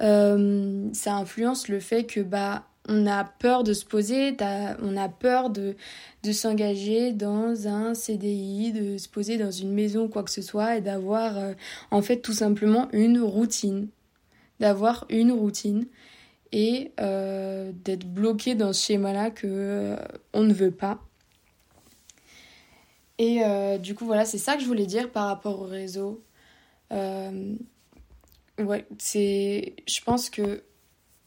euh, 0.00 0.88
ça 0.92 1.14
influence 1.14 1.68
le 1.68 1.80
fait 1.80 2.04
que 2.04 2.20
bah 2.20 2.64
on 2.88 3.06
a 3.06 3.24
peur 3.24 3.64
de 3.64 3.72
se 3.72 3.84
poser, 3.84 4.36
on 4.82 4.96
a 4.96 5.08
peur 5.08 5.50
de, 5.50 5.74
s'engager 6.32 7.12
dans 7.12 7.66
un 7.66 7.94
CDI, 7.94 8.72
de 8.72 8.98
se 8.98 9.08
poser 9.08 9.38
dans 9.38 9.50
une 9.50 9.72
maison, 9.72 10.08
quoi 10.08 10.22
que 10.22 10.30
ce 10.30 10.42
soit, 10.42 10.76
et 10.76 10.80
d'avoir 10.80 11.38
euh, 11.38 11.54
en 11.90 12.02
fait 12.02 12.18
tout 12.18 12.32
simplement 12.32 12.88
une 12.92 13.20
routine. 13.20 13.88
D'avoir 14.60 15.06
une 15.08 15.32
routine 15.32 15.86
et 16.52 16.92
euh, 17.00 17.72
d'être 17.74 18.06
bloqué 18.06 18.54
dans 18.54 18.72
ce 18.72 18.86
schéma-là 18.86 19.30
que 19.30 19.46
euh, 19.48 19.96
on 20.32 20.44
ne 20.44 20.52
veut 20.52 20.70
pas. 20.70 21.00
Et 23.18 23.42
du 23.78 23.94
coup, 23.94 24.06
voilà, 24.06 24.24
c'est 24.24 24.38
ça 24.38 24.56
que 24.56 24.62
je 24.62 24.66
voulais 24.66 24.86
dire 24.86 25.12
par 25.12 25.26
rapport 25.26 25.60
au 25.60 25.66
réseau. 25.66 26.24
ouais, 26.90 27.46
c'est. 28.98 29.76
Je 29.86 30.00
pense 30.00 30.30
que 30.30 30.64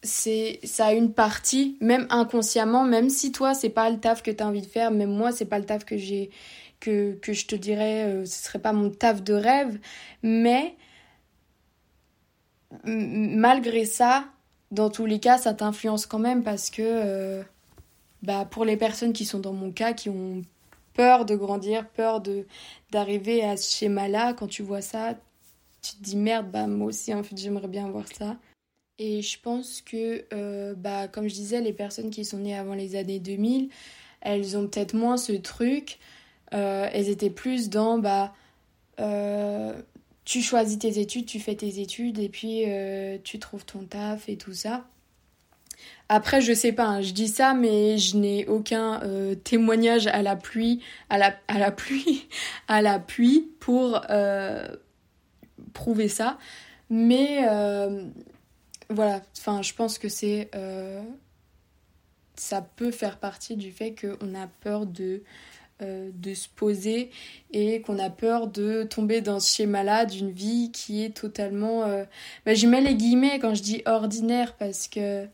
c'est 0.08 0.60
ça 0.64 0.88
a 0.88 0.94
une 0.94 1.14
partie, 1.14 1.78
même 1.82 2.08
inconsciemment, 2.10 2.84
même 2.84 3.10
si 3.10 3.32
toi, 3.32 3.54
c'est 3.54 3.70
pas 3.70 3.90
le 3.90 4.00
taf 4.00 4.24
que 4.24 4.32
tu 4.32 4.44
as 4.44 4.48
envie 4.48 4.62
de 4.62 4.68
faire, 4.68 4.92
même 4.92 5.12
moi, 5.12 5.32
c'est 5.32 5.46
pas 5.46 5.60
le 5.60 5.66
taf 5.66 5.86
que 5.86 5.98
j'ai. 5.98 6.30
Que, 6.80 7.14
que 7.16 7.34
je 7.34 7.48
te 7.48 7.56
dirais, 7.56 8.24
ce 8.26 8.44
serait 8.44 8.60
pas 8.60 8.72
mon 8.72 8.92
taf 8.92 9.24
de 9.24 9.34
rêve, 9.34 9.80
mais 10.22 10.76
malgré 12.86 13.86
ça, 13.86 14.26
dans 14.72 14.90
tous 14.90 15.06
les 15.06 15.20
cas, 15.20 15.38
ça 15.38 15.54
t'influence 15.54 16.06
quand 16.06 16.20
même 16.20 16.44
parce 16.44 16.70
que 16.70 16.82
euh, 16.84 17.44
bah, 18.24 18.46
pour 18.46 18.66
les 18.66 18.78
personnes 18.78 19.14
qui 19.14 19.26
sont 19.26 19.40
dans 19.40 19.54
mon 19.54 19.72
cas, 19.72 19.94
qui 19.94 20.10
ont 20.10 20.42
peur 20.94 21.26
de 21.26 21.36
grandir, 21.36 21.88
peur 21.90 22.22
de 22.22 22.46
d'arriver 22.92 23.44
à 23.44 23.58
ce 23.58 23.72
schéma-là, 23.76 24.34
quand 24.34 24.48
tu 24.48 24.64
vois 24.64 24.82
ça, 24.82 25.16
tu 25.82 25.94
te 25.96 26.04
dis 26.04 26.18
merde, 26.18 26.50
bah 26.52 26.68
moi 26.68 26.88
aussi 26.88 27.14
en 27.14 27.24
fait 27.24 27.38
j'aimerais 27.38 27.68
bien 27.68 27.90
voir 27.90 28.06
ça. 28.08 28.36
Et 29.00 29.22
je 29.22 29.40
pense 29.40 29.82
que, 29.82 30.26
euh, 30.34 30.74
bah, 30.76 31.08
comme 31.08 31.28
je 31.28 31.34
disais, 31.34 31.62
les 31.62 31.74
personnes 31.74 32.10
qui 32.10 32.26
sont 32.26 32.38
nées 32.38 32.58
avant 32.58 32.74
les 32.74 32.96
années 32.96 33.20
2000, 33.20 33.70
elles 34.22 34.58
ont 34.58 34.68
peut-être 34.68 34.94
moins 34.94 35.18
ce 35.18 35.34
truc. 35.34 36.00
Euh, 36.54 36.90
elles 36.92 37.10
étaient 37.10 37.30
plus 37.30 37.70
dans 37.70 38.00
bah, 38.00 38.34
tu 40.28 40.42
choisis 40.42 40.78
tes 40.78 41.00
études, 41.00 41.26
tu 41.26 41.40
fais 41.40 41.56
tes 41.56 41.80
études 41.80 42.20
et 42.20 42.28
puis 42.28 42.66
euh, 42.68 43.18
tu 43.24 43.40
trouves 43.40 43.64
ton 43.64 43.86
taf 43.86 44.28
et 44.28 44.36
tout 44.36 44.52
ça. 44.52 44.86
Après, 46.10 46.42
je 46.42 46.52
sais 46.52 46.74
pas, 46.74 46.86
hein, 46.86 47.02
je 47.02 47.14
dis 47.14 47.30
ça, 47.30 47.54
mais 47.54 47.98
je 47.98 48.18
n'ai 48.18 48.46
aucun 48.46 49.02
euh, 49.04 49.36
témoignage 49.36 50.08
à 50.08 50.22
la 50.22 50.36
pluie, 50.36 50.82
à 51.10 51.18
la, 51.18 51.34
à 51.48 51.58
la 51.58 51.72
pluie, 51.72 52.28
à 52.68 52.82
la 52.82 53.00
pluie 53.00 53.48
pour 53.62 54.02
euh, 54.10 54.68
prouver 55.72 56.10
ça. 56.10 56.38
Mais 56.90 57.48
voilà, 58.90 59.22
enfin, 59.38 59.62
je 59.62 59.74
pense 59.74 59.98
que 59.98 60.10
c'est, 60.10 60.50
ça 62.36 62.62
peut 62.62 62.92
faire 62.92 63.18
partie 63.20 63.56
du 63.56 63.72
fait 63.72 63.96
qu'on 63.96 64.36
a 64.36 64.48
peur 64.62 64.86
de 64.86 65.24
euh, 65.84 66.10
de 66.16 66.34
se 66.34 66.50
poser 66.50 67.12
et 67.54 67.82
qu'on 67.82 68.00
a 68.00 68.10
peur 68.10 68.48
de 68.48 68.82
tomber 68.82 69.22
dans 69.22 69.40
ce 69.40 69.58
schéma-là 69.58 70.08
d'une 70.08 70.32
vie 70.32 70.72
qui 70.72 71.04
est 71.04 71.16
totalement... 71.16 71.84
Euh... 71.84 72.04
Bah, 72.48 72.56
je 72.56 72.66
mets 72.66 72.82
les 72.82 72.96
guillemets 72.96 73.38
quand 73.38 73.54
je 73.54 73.62
dis 73.62 73.84
ordinaire 73.86 74.56
parce 74.56 74.88
que 74.88 75.28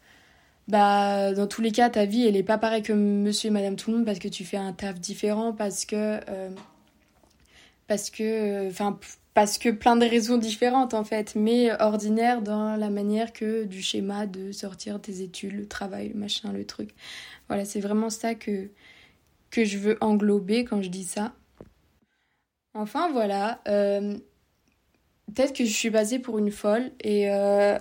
bah 0.68 1.34
dans 1.34 1.48
tous 1.48 1.62
les 1.62 1.72
cas 1.72 1.90
ta 1.90 2.04
vie 2.04 2.28
elle 2.28 2.36
est 2.36 2.44
pas 2.44 2.58
pareille 2.58 2.84
que 2.84 2.92
monsieur 2.92 3.48
et 3.50 3.52
madame 3.52 3.78
tout 3.78 3.92
le 3.92 3.98
monde 3.98 4.06
parce 4.06 4.20
que 4.20 4.28
tu 4.28 4.44
fais 4.44 4.58
un 4.58 4.74
taf 4.74 5.00
différent 5.00 5.54
parce 5.54 5.86
que 5.86 6.20
euh, 6.30 6.50
parce 7.88 8.10
que, 8.10 8.70
parce 9.34 9.58
que 9.58 9.70
plein 9.70 9.96
de 9.96 10.06
raisons 10.06 10.38
différentes 10.38 10.94
en 10.94 11.04
fait, 11.04 11.36
mais 11.36 11.72
ordinaire 11.82 12.42
dans 12.42 12.76
la 12.76 12.90
manière 12.90 13.34
que 13.34 13.64
du 13.64 13.82
schéma 13.82 14.28
de 14.28 14.52
sortir 14.52 15.02
tes 15.02 15.22
études, 15.22 15.54
le 15.54 15.68
travail, 15.68 16.10
le 16.10 16.20
machin, 16.20 16.52
le 16.52 16.66
truc. 16.66 16.92
Voilà, 17.48 17.66
c'est 17.66 17.80
vraiment 17.80 18.10
ça 18.10 18.36
que, 18.36 18.70
que 19.50 19.66
je 19.66 19.78
veux 19.78 19.98
englober 20.02 20.66
quand 20.66 20.82
je 20.82 20.90
dis 20.90 21.04
ça. 21.04 21.34
Enfin 22.76 23.12
voilà, 23.12 23.62
euh, 23.68 24.16
peut-être 25.28 25.54
que 25.56 25.66
je 25.66 25.74
suis 25.74 25.90
basée 25.90 26.20
pour 26.20 26.38
une 26.40 26.52
folle 26.52 26.92
et 27.02 27.32
euh, 27.32 27.78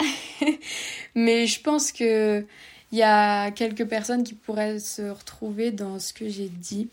mais 1.14 1.46
je 1.46 1.60
pense 1.60 1.92
que 1.92 2.46
il 2.92 2.98
y 2.98 3.02
a 3.02 3.50
quelques 3.50 3.86
personnes 3.86 4.22
qui 4.22 4.34
pourraient 4.34 4.78
se 4.78 5.02
retrouver 5.02 5.72
dans 5.72 5.98
ce 5.98 6.12
que 6.12 6.28
j'ai 6.28 6.48
dit. 6.48 6.88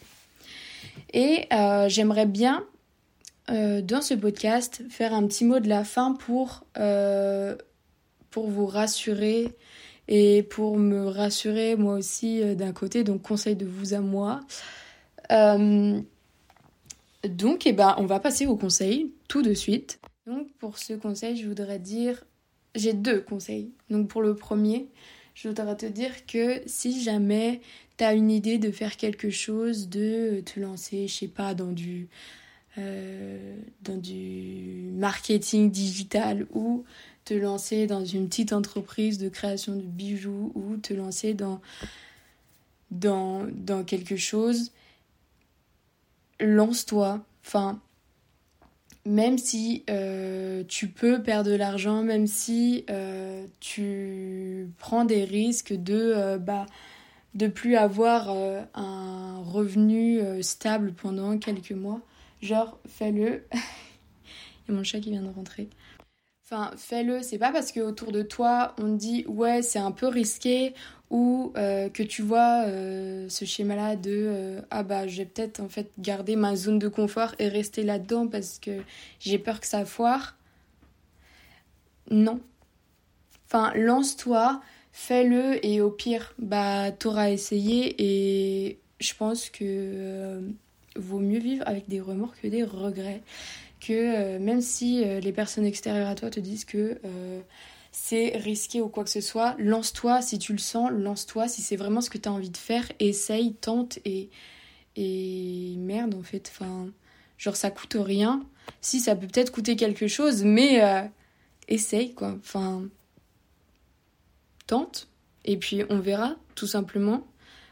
Et 1.13 1.45
euh, 1.53 1.89
j'aimerais 1.89 2.25
bien 2.25 2.65
euh, 3.51 3.81
dans 3.81 4.01
ce 4.01 4.13
podcast 4.13 4.81
faire 4.89 5.13
un 5.13 5.27
petit 5.27 5.43
mot 5.43 5.59
de 5.59 5.67
la 5.67 5.83
fin 5.83 6.13
pour, 6.13 6.63
euh, 6.77 7.57
pour 8.29 8.49
vous 8.49 8.65
rassurer 8.65 9.49
et 10.07 10.43
pour 10.43 10.77
me 10.77 11.07
rassurer 11.07 11.75
moi 11.75 11.95
aussi 11.95 12.41
euh, 12.41 12.55
d'un 12.55 12.71
côté, 12.71 13.03
donc 13.03 13.21
conseil 13.21 13.57
de 13.57 13.65
vous 13.65 13.93
à 13.93 13.99
moi. 13.99 14.39
donc, 15.29 16.05
eh 17.65 17.73
ben, 17.73 17.95
on 17.97 18.05
va 18.05 18.21
passer 18.21 18.45
au 18.45 18.55
conseil 18.55 19.11
tout 19.27 19.41
de 19.41 19.53
suite. 19.53 19.99
Donc, 20.25 20.47
pour 20.59 20.77
ce 20.77 20.93
conseil, 20.93 21.35
je 21.35 21.47
voudrais 21.47 21.79
dire, 21.79 22.23
j'ai 22.75 22.93
deux 22.93 23.19
conseils. 23.19 23.71
Donc, 23.89 24.07
pour 24.07 24.21
le 24.21 24.35
premier, 24.35 24.87
je 25.33 25.49
voudrais 25.49 25.75
te 25.75 25.85
dire 25.85 26.25
que 26.25 26.61
si 26.65 27.01
jamais 27.01 27.59
tu 27.97 28.03
as 28.03 28.13
une 28.13 28.31
idée 28.31 28.59
de 28.59 28.71
faire 28.71 28.95
quelque 28.95 29.29
chose, 29.29 29.89
de 29.89 30.41
te 30.41 30.59
lancer, 30.59 31.07
je 31.07 31.13
sais 31.13 31.27
pas, 31.27 31.53
dans 31.53 31.71
du 31.71 32.07
euh, 32.77 33.57
dans 33.81 33.97
du 33.97 34.91
marketing 34.93 35.71
digital 35.71 36.47
ou 36.53 36.85
te 37.25 37.33
lancer 37.33 37.85
dans 37.85 38.05
une 38.05 38.29
petite 38.29 38.53
entreprise 38.53 39.17
de 39.17 39.27
création 39.27 39.75
de 39.75 39.81
bijoux 39.81 40.53
ou 40.55 40.77
te 40.77 40.93
lancer 40.93 41.33
dans, 41.33 41.59
dans, 42.89 43.45
dans 43.51 43.83
quelque 43.83 44.15
chose, 44.15 44.71
lance-toi. 46.39 47.19
Enfin, 47.45 47.81
même 49.05 49.37
si 49.37 49.83
euh, 49.89 50.63
tu 50.65 50.87
peux 50.87 51.21
perdre 51.21 51.49
de 51.51 51.55
l'argent, 51.55 52.03
même 52.03 52.25
si 52.25 52.85
euh, 52.89 53.45
tu 53.59 54.69
prends 54.77 55.03
des 55.03 55.25
risques 55.25 55.73
de 55.73 56.37
bah, 56.37 56.67
de 57.35 57.47
plus 57.47 57.75
avoir 57.75 58.29
un 58.75 59.41
revenu 59.43 60.21
stable 60.41 60.93
pendant 60.93 61.37
quelques 61.37 61.71
mois, 61.71 62.01
Genre, 62.41 62.79
fais-le. 62.87 63.45
Il 63.53 64.69
y 64.69 64.71
a 64.71 64.73
mon 64.73 64.83
chat 64.83 64.99
qui 64.99 65.11
vient 65.11 65.21
de 65.21 65.29
rentrer. 65.29 65.69
Enfin, 66.45 66.71
fais-le. 66.75 67.21
C'est 67.23 67.37
pas 67.37 67.51
parce 67.51 67.71
que 67.71 67.79
autour 67.79 68.11
de 68.11 68.23
toi, 68.23 68.75
on 68.77 68.93
te 68.93 68.97
dit 68.97 69.25
ouais, 69.27 69.61
c'est 69.61 69.79
un 69.79 69.91
peu 69.91 70.07
risqué 70.07 70.73
ou 71.09 71.51
euh, 71.57 71.89
que 71.89 72.03
tu 72.03 72.21
vois 72.21 72.63
euh, 72.65 73.27
ce 73.29 73.45
schéma-là 73.45 73.95
de 73.95 74.11
euh, 74.11 74.61
ah 74.71 74.83
bah, 74.83 75.07
je 75.07 75.17
vais 75.17 75.25
peut-être 75.25 75.59
en 75.59 75.69
fait 75.69 75.91
garder 75.99 76.35
ma 76.35 76.55
zone 76.55 76.79
de 76.79 76.87
confort 76.87 77.35
et 77.37 77.47
rester 77.49 77.83
là-dedans 77.83 78.27
parce 78.27 78.59
que 78.59 78.81
j'ai 79.19 79.37
peur 79.37 79.59
que 79.59 79.67
ça 79.67 79.85
foire. 79.85 80.35
Non. 82.09 82.39
Enfin, 83.47 83.73
lance-toi, 83.75 84.61
fais-le 84.91 85.65
et 85.65 85.81
au 85.81 85.91
pire, 85.91 86.33
bah, 86.39 86.91
t'auras 86.91 87.29
essayé 87.29 87.95
et 87.99 88.79
je 88.99 89.13
pense 89.13 89.49
que 89.49 90.41
vaut 90.95 91.19
mieux 91.19 91.39
vivre 91.39 91.63
avec 91.67 91.87
des 91.87 92.01
remords 92.01 92.33
que 92.41 92.47
des 92.47 92.63
regrets. 92.63 93.21
Que 93.79 93.93
euh, 93.93 94.39
même 94.39 94.61
si 94.61 95.03
euh, 95.03 95.19
les 95.19 95.31
personnes 95.31 95.65
extérieures 95.65 96.09
à 96.09 96.15
toi 96.15 96.29
te 96.29 96.39
disent 96.39 96.65
que 96.65 96.99
euh, 97.03 97.41
c'est 97.91 98.37
risqué 98.37 98.81
ou 98.81 98.89
quoi 98.89 99.03
que 99.03 99.09
ce 99.09 99.21
soit, 99.21 99.55
lance-toi 99.57 100.21
si 100.21 100.37
tu 100.37 100.51
le 100.51 100.59
sens, 100.59 100.91
lance-toi 100.91 101.47
si 101.47 101.61
c'est 101.61 101.75
vraiment 101.75 102.01
ce 102.01 102.09
que 102.09 102.17
tu 102.17 102.29
as 102.29 102.31
envie 102.31 102.51
de 102.51 102.57
faire, 102.57 102.91
essaye, 102.99 103.53
tente 103.53 103.99
et, 104.05 104.29
et 104.95 105.75
merde 105.77 106.13
en 106.13 106.23
fait. 106.23 106.51
Enfin, 106.53 106.89
genre 107.37 107.55
ça 107.55 107.71
coûte 107.71 107.97
rien. 107.99 108.45
Si 108.81 108.99
ça 108.99 109.15
peut 109.15 109.27
peut-être 109.27 109.51
coûter 109.51 109.75
quelque 109.75 110.07
chose, 110.07 110.43
mais 110.43 110.81
essaye 111.67 112.13
quoi. 112.13 112.35
Enfin, 112.39 112.83
tente 114.67 115.07
et 115.43 115.57
puis 115.57 115.81
on 115.89 115.99
verra 115.99 116.35
tout 116.55 116.67
simplement 116.67 117.25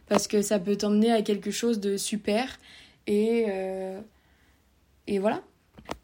parce 0.07 0.27
que 0.27 0.41
ça 0.41 0.59
peut 0.59 0.75
t'emmener 0.75 1.11
à 1.11 1.21
quelque 1.21 1.51
chose 1.51 1.79
de 1.79 1.95
super 1.97 2.59
et, 3.07 3.45
euh, 3.49 4.01
et 5.07 5.19
voilà. 5.19 5.41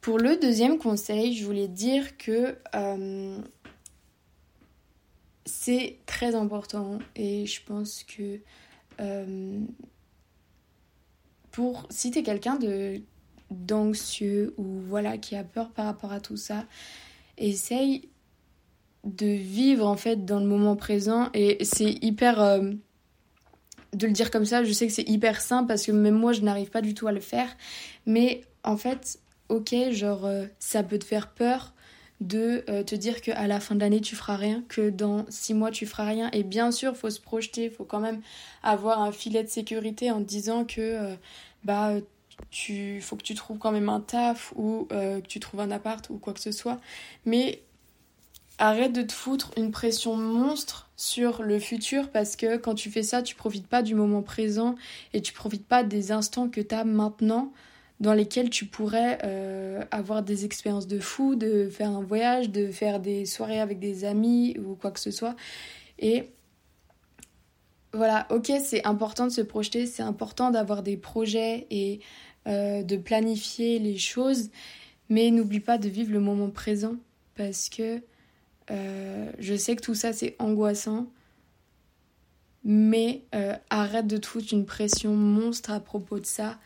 Pour 0.02 0.18
le 0.18 0.38
deuxième 0.38 0.78
conseil, 0.78 1.36
je 1.36 1.46
voulais 1.46 1.68
dire 1.68 2.18
que 2.18 2.58
euh, 2.76 3.38
c'est 5.46 6.00
très 6.06 6.36
important 6.36 7.00
et 7.16 7.46
je 7.46 7.62
pense 7.64 8.04
que 8.04 8.40
euh, 9.00 9.60
pour 11.52 11.88
si 11.90 12.12
t'es 12.12 12.24
quelqu'un 12.24 12.58
d'anxieux 13.52 14.54
ou 14.58 14.64
voilà 14.88 15.18
qui 15.18 15.36
a 15.36 15.44
peur 15.44 15.70
par 15.72 15.86
rapport 15.86 16.12
à 16.12 16.20
tout 16.20 16.38
ça, 16.38 16.66
essaye 17.38 18.10
de 19.04 19.28
vivre 19.28 19.86
en 19.86 19.98
fait 19.98 20.26
dans 20.26 20.40
le 20.40 20.48
moment 20.48 20.76
présent 20.76 21.30
et 21.34 21.64
c'est 21.64 21.92
hyper 22.04 22.60
de 23.96 24.08
le 24.08 24.14
dire 24.14 24.30
comme 24.30 24.46
ça, 24.46 24.64
je 24.64 24.72
sais 24.74 24.88
que 24.88 24.94
c'est 24.94 25.08
hyper 25.08 25.42
simple 25.42 25.68
parce 25.68 25.86
que 25.86 25.92
même 25.92 26.16
moi 26.16 26.34
je 26.34 26.42
n'arrive 26.42 26.70
pas 26.70 26.82
du 26.82 26.94
tout 26.94 27.08
à 27.08 27.12
le 27.12 27.22
faire. 27.22 27.56
Mais 28.06 28.42
en 28.64 28.78
fait, 28.78 29.20
ok, 29.50 29.74
genre 29.92 30.26
euh, 30.26 30.46
ça 30.60 30.84
peut 30.84 31.00
te 31.00 31.06
faire 31.06 31.30
peur 31.30 31.74
de 32.22 32.64
euh, 32.70 32.84
te 32.84 32.96
dire 32.96 33.22
qu'à 33.22 33.48
la 33.48 33.60
fin 33.60 33.76
de 33.76 33.80
l'année 33.80 34.02
tu 34.02 34.16
feras 34.16 34.36
rien, 34.36 34.64
que 34.68 34.90
dans 34.90 35.26
six 35.30 35.54
mois 35.54 35.72
tu 35.72 35.86
feras 35.86 36.06
rien. 36.06 36.30
Et 36.34 36.44
bien 36.44 36.72
sûr, 36.72 36.96
faut 36.96 37.10
se 37.10 37.22
projeter, 37.22 37.70
faut 37.70 37.86
quand 37.86 38.00
même 38.00 38.22
avoir 38.64 39.02
un 39.02 39.12
filet 39.12 39.44
de 39.44 39.50
sécurité 39.50 40.12
en 40.12 40.20
disant 40.20 40.66
que 40.66 40.82
euh, 40.82 41.16
bah 41.64 41.94
tu 42.52 43.00
faut 43.02 43.16
que 43.16 43.24
tu 43.24 43.34
trouves 43.34 43.58
quand 43.58 43.72
même 43.72 43.88
un 43.88 44.02
taf 44.02 44.52
ou 44.58 44.88
que 44.90 45.22
tu 45.22 45.40
trouves 45.40 45.62
un 45.62 45.72
appart 45.72 46.10
ou 46.10 46.18
quoi 46.18 46.34
que 46.34 46.42
ce 46.42 46.52
soit. 46.52 46.82
Mais 47.26 47.62
arrête 48.58 48.92
de 48.92 49.04
te 49.04 49.14
foutre 49.14 49.52
une 49.56 49.72
pression 49.72 50.18
monstre 50.18 50.85
sur 50.98 51.44
le 51.44 51.60
futur 51.60 52.10
parce 52.10 52.36
que 52.36 52.58
quand 52.58 52.76
tu 52.76 52.90
fais 52.90 53.04
ça, 53.04 53.22
tu 53.22 53.36
profites 53.36 53.68
pas 53.68 53.82
du 53.82 53.96
moment 53.96 54.22
présent 54.22 54.76
et 55.14 55.22
tu 55.22 55.34
profites 55.34 55.68
pas 55.68 55.84
des 55.84 56.12
instants 56.12 56.50
que 56.50 56.62
tu 56.62 56.74
as 56.74 56.86
maintenant 56.86 57.52
dans 58.00 58.14
lesquels 58.14 58.50
tu 58.50 58.66
pourrais 58.66 59.20
euh, 59.24 59.84
avoir 59.92 60.22
des 60.22 60.46
expériences 60.46 60.88
de 60.88 61.00
fou, 61.00 61.36
de 61.36 61.70
faire 61.70 61.90
un 61.90 62.02
voyage, 62.02 62.50
de 62.50 62.68
faire 62.68 63.00
des 63.00 63.26
soirées 63.26 63.60
avec 63.60 63.80
des 63.80 64.04
amis 64.04 64.58
ou 64.60 64.76
quoi 64.76 64.92
que 64.92 65.00
ce 65.00 65.12
soit. 65.12 65.36
Et 66.00 66.30
voilà, 67.94 68.28
ok, 68.30 68.52
c'est 68.62 68.86
important 68.86 69.26
de 69.26 69.32
se 69.32 69.42
projeter, 69.42 69.86
c'est 69.86 70.04
important 70.04 70.52
d'avoir 70.52 70.84
des 70.84 70.98
projets 70.98 71.68
et 71.70 72.02
euh, 72.48 72.84
de 72.84 72.98
planifier 72.98 73.80
les 73.80 73.98
choses, 73.98 74.50
mais 75.08 75.32
n'oublie 75.32 75.62
pas 75.62 75.78
de 75.78 75.88
vivre 75.88 76.12
le 76.12 76.20
moment 76.20 76.50
présent 76.50 76.96
parce 77.36 77.70
que 77.70 78.02
euh, 78.72 79.32
je 79.40 79.56
sais 79.56 79.76
que 79.76 79.82
tout 79.82 79.96
ça 79.96 80.14
c'est 80.14 80.36
angoissant, 80.40 81.08
mais 82.64 83.24
euh, 83.36 83.56
arrête 83.70 84.08
de 84.08 84.18
te 84.18 84.26
foutre 84.26 84.54
une 84.54 84.66
pression 84.66 85.16
monstre 85.16 85.72
à 85.72 85.80
propos 85.80 86.20
de 86.20 86.26
ça 86.26 86.58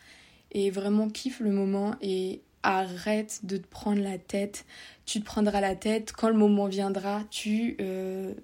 et 0.52 0.70
vraiment 0.70 1.08
kiffe 1.08 1.40
le 1.40 1.50
moment 1.50 1.94
et 2.00 2.42
arrête 2.62 3.40
de 3.44 3.56
te 3.56 3.66
prendre 3.66 4.02
la 4.02 4.18
tête. 4.18 4.64
Tu 5.06 5.20
te 5.20 5.24
prendras 5.24 5.60
la 5.60 5.76
tête 5.76 6.12
quand 6.12 6.28
le 6.28 6.36
moment 6.36 6.66
viendra. 6.66 7.22
Tu, 7.30 7.76
euh, 7.80 8.34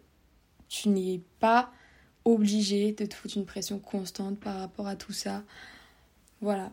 tu 0.68 0.88
n'es 0.88 1.20
pas 1.40 1.70
obligé 2.24 2.92
de 2.92 3.06
te 3.06 3.14
foutre 3.14 3.36
une 3.36 3.46
pression 3.46 3.78
constante 3.78 4.38
par 4.38 4.58
rapport 4.58 4.86
à 4.86 4.96
tout 4.96 5.12
ça. 5.12 5.42
Voilà, 6.40 6.72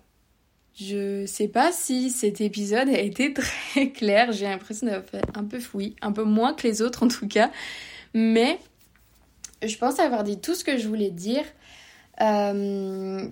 je 0.76 1.26
sais 1.28 1.48
pas 1.48 1.72
si 1.72 2.10
cet 2.10 2.42
épisode 2.42 2.90
a 2.90 3.00
été 3.00 3.34
très 3.34 3.90
clair. 3.90 4.32
J'ai 4.32 4.46
l'impression 4.46 4.88
d'avoir 4.88 5.06
fait 5.06 5.22
un 5.36 5.44
peu 5.44 5.60
fouille, 5.60 5.96
un 6.02 6.12
peu 6.12 6.24
moins 6.24 6.54
que 6.54 6.68
les 6.68 6.82
autres 6.82 7.04
en 7.04 7.08
tout 7.08 7.28
cas. 7.28 7.52
Mais 8.14 8.60
je 9.64 9.78
pense 9.78 10.00
avoir 10.00 10.24
dit 10.24 10.40
tout 10.40 10.56
ce 10.56 10.64
que 10.64 10.78
je 10.78 10.88
voulais 10.88 11.12
dire. 11.12 11.44
Euh, 12.22 13.28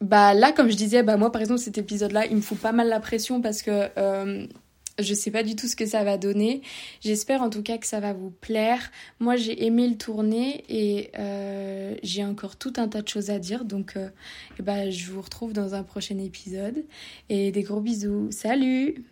bah 0.00 0.34
là, 0.34 0.52
comme 0.52 0.70
je 0.70 0.76
disais, 0.76 1.02
bah 1.02 1.16
moi 1.16 1.30
par 1.30 1.40
exemple 1.40 1.60
cet 1.60 1.78
épisode-là, 1.78 2.26
il 2.26 2.36
me 2.36 2.40
fout 2.40 2.58
pas 2.58 2.72
mal 2.72 2.88
la 2.88 3.00
pression 3.00 3.40
parce 3.40 3.62
que 3.62 3.88
euh, 3.96 4.46
je 4.98 5.14
sais 5.14 5.30
pas 5.30 5.42
du 5.42 5.56
tout 5.56 5.68
ce 5.68 5.76
que 5.76 5.86
ça 5.86 6.04
va 6.04 6.18
donner. 6.18 6.62
J'espère 7.00 7.42
en 7.42 7.50
tout 7.50 7.62
cas 7.62 7.78
que 7.78 7.86
ça 7.86 8.00
va 8.00 8.12
vous 8.12 8.30
plaire. 8.30 8.90
Moi 9.20 9.36
j'ai 9.36 9.64
aimé 9.64 9.88
le 9.88 9.96
tourner 9.96 10.64
et 10.68 11.10
euh, 11.18 11.94
j'ai 12.02 12.24
encore 12.24 12.56
tout 12.56 12.72
un 12.76 12.88
tas 12.88 13.02
de 13.02 13.08
choses 13.08 13.30
à 13.30 13.38
dire. 13.38 13.64
Donc 13.64 13.96
ben, 14.58 14.90
je 14.90 15.10
vous 15.10 15.22
retrouve 15.22 15.52
dans 15.52 15.74
un 15.74 15.82
prochain 15.82 16.18
épisode. 16.18 16.84
Et 17.28 17.52
des 17.52 17.62
gros 17.62 17.80
bisous. 17.80 18.28
Salut 18.30 19.04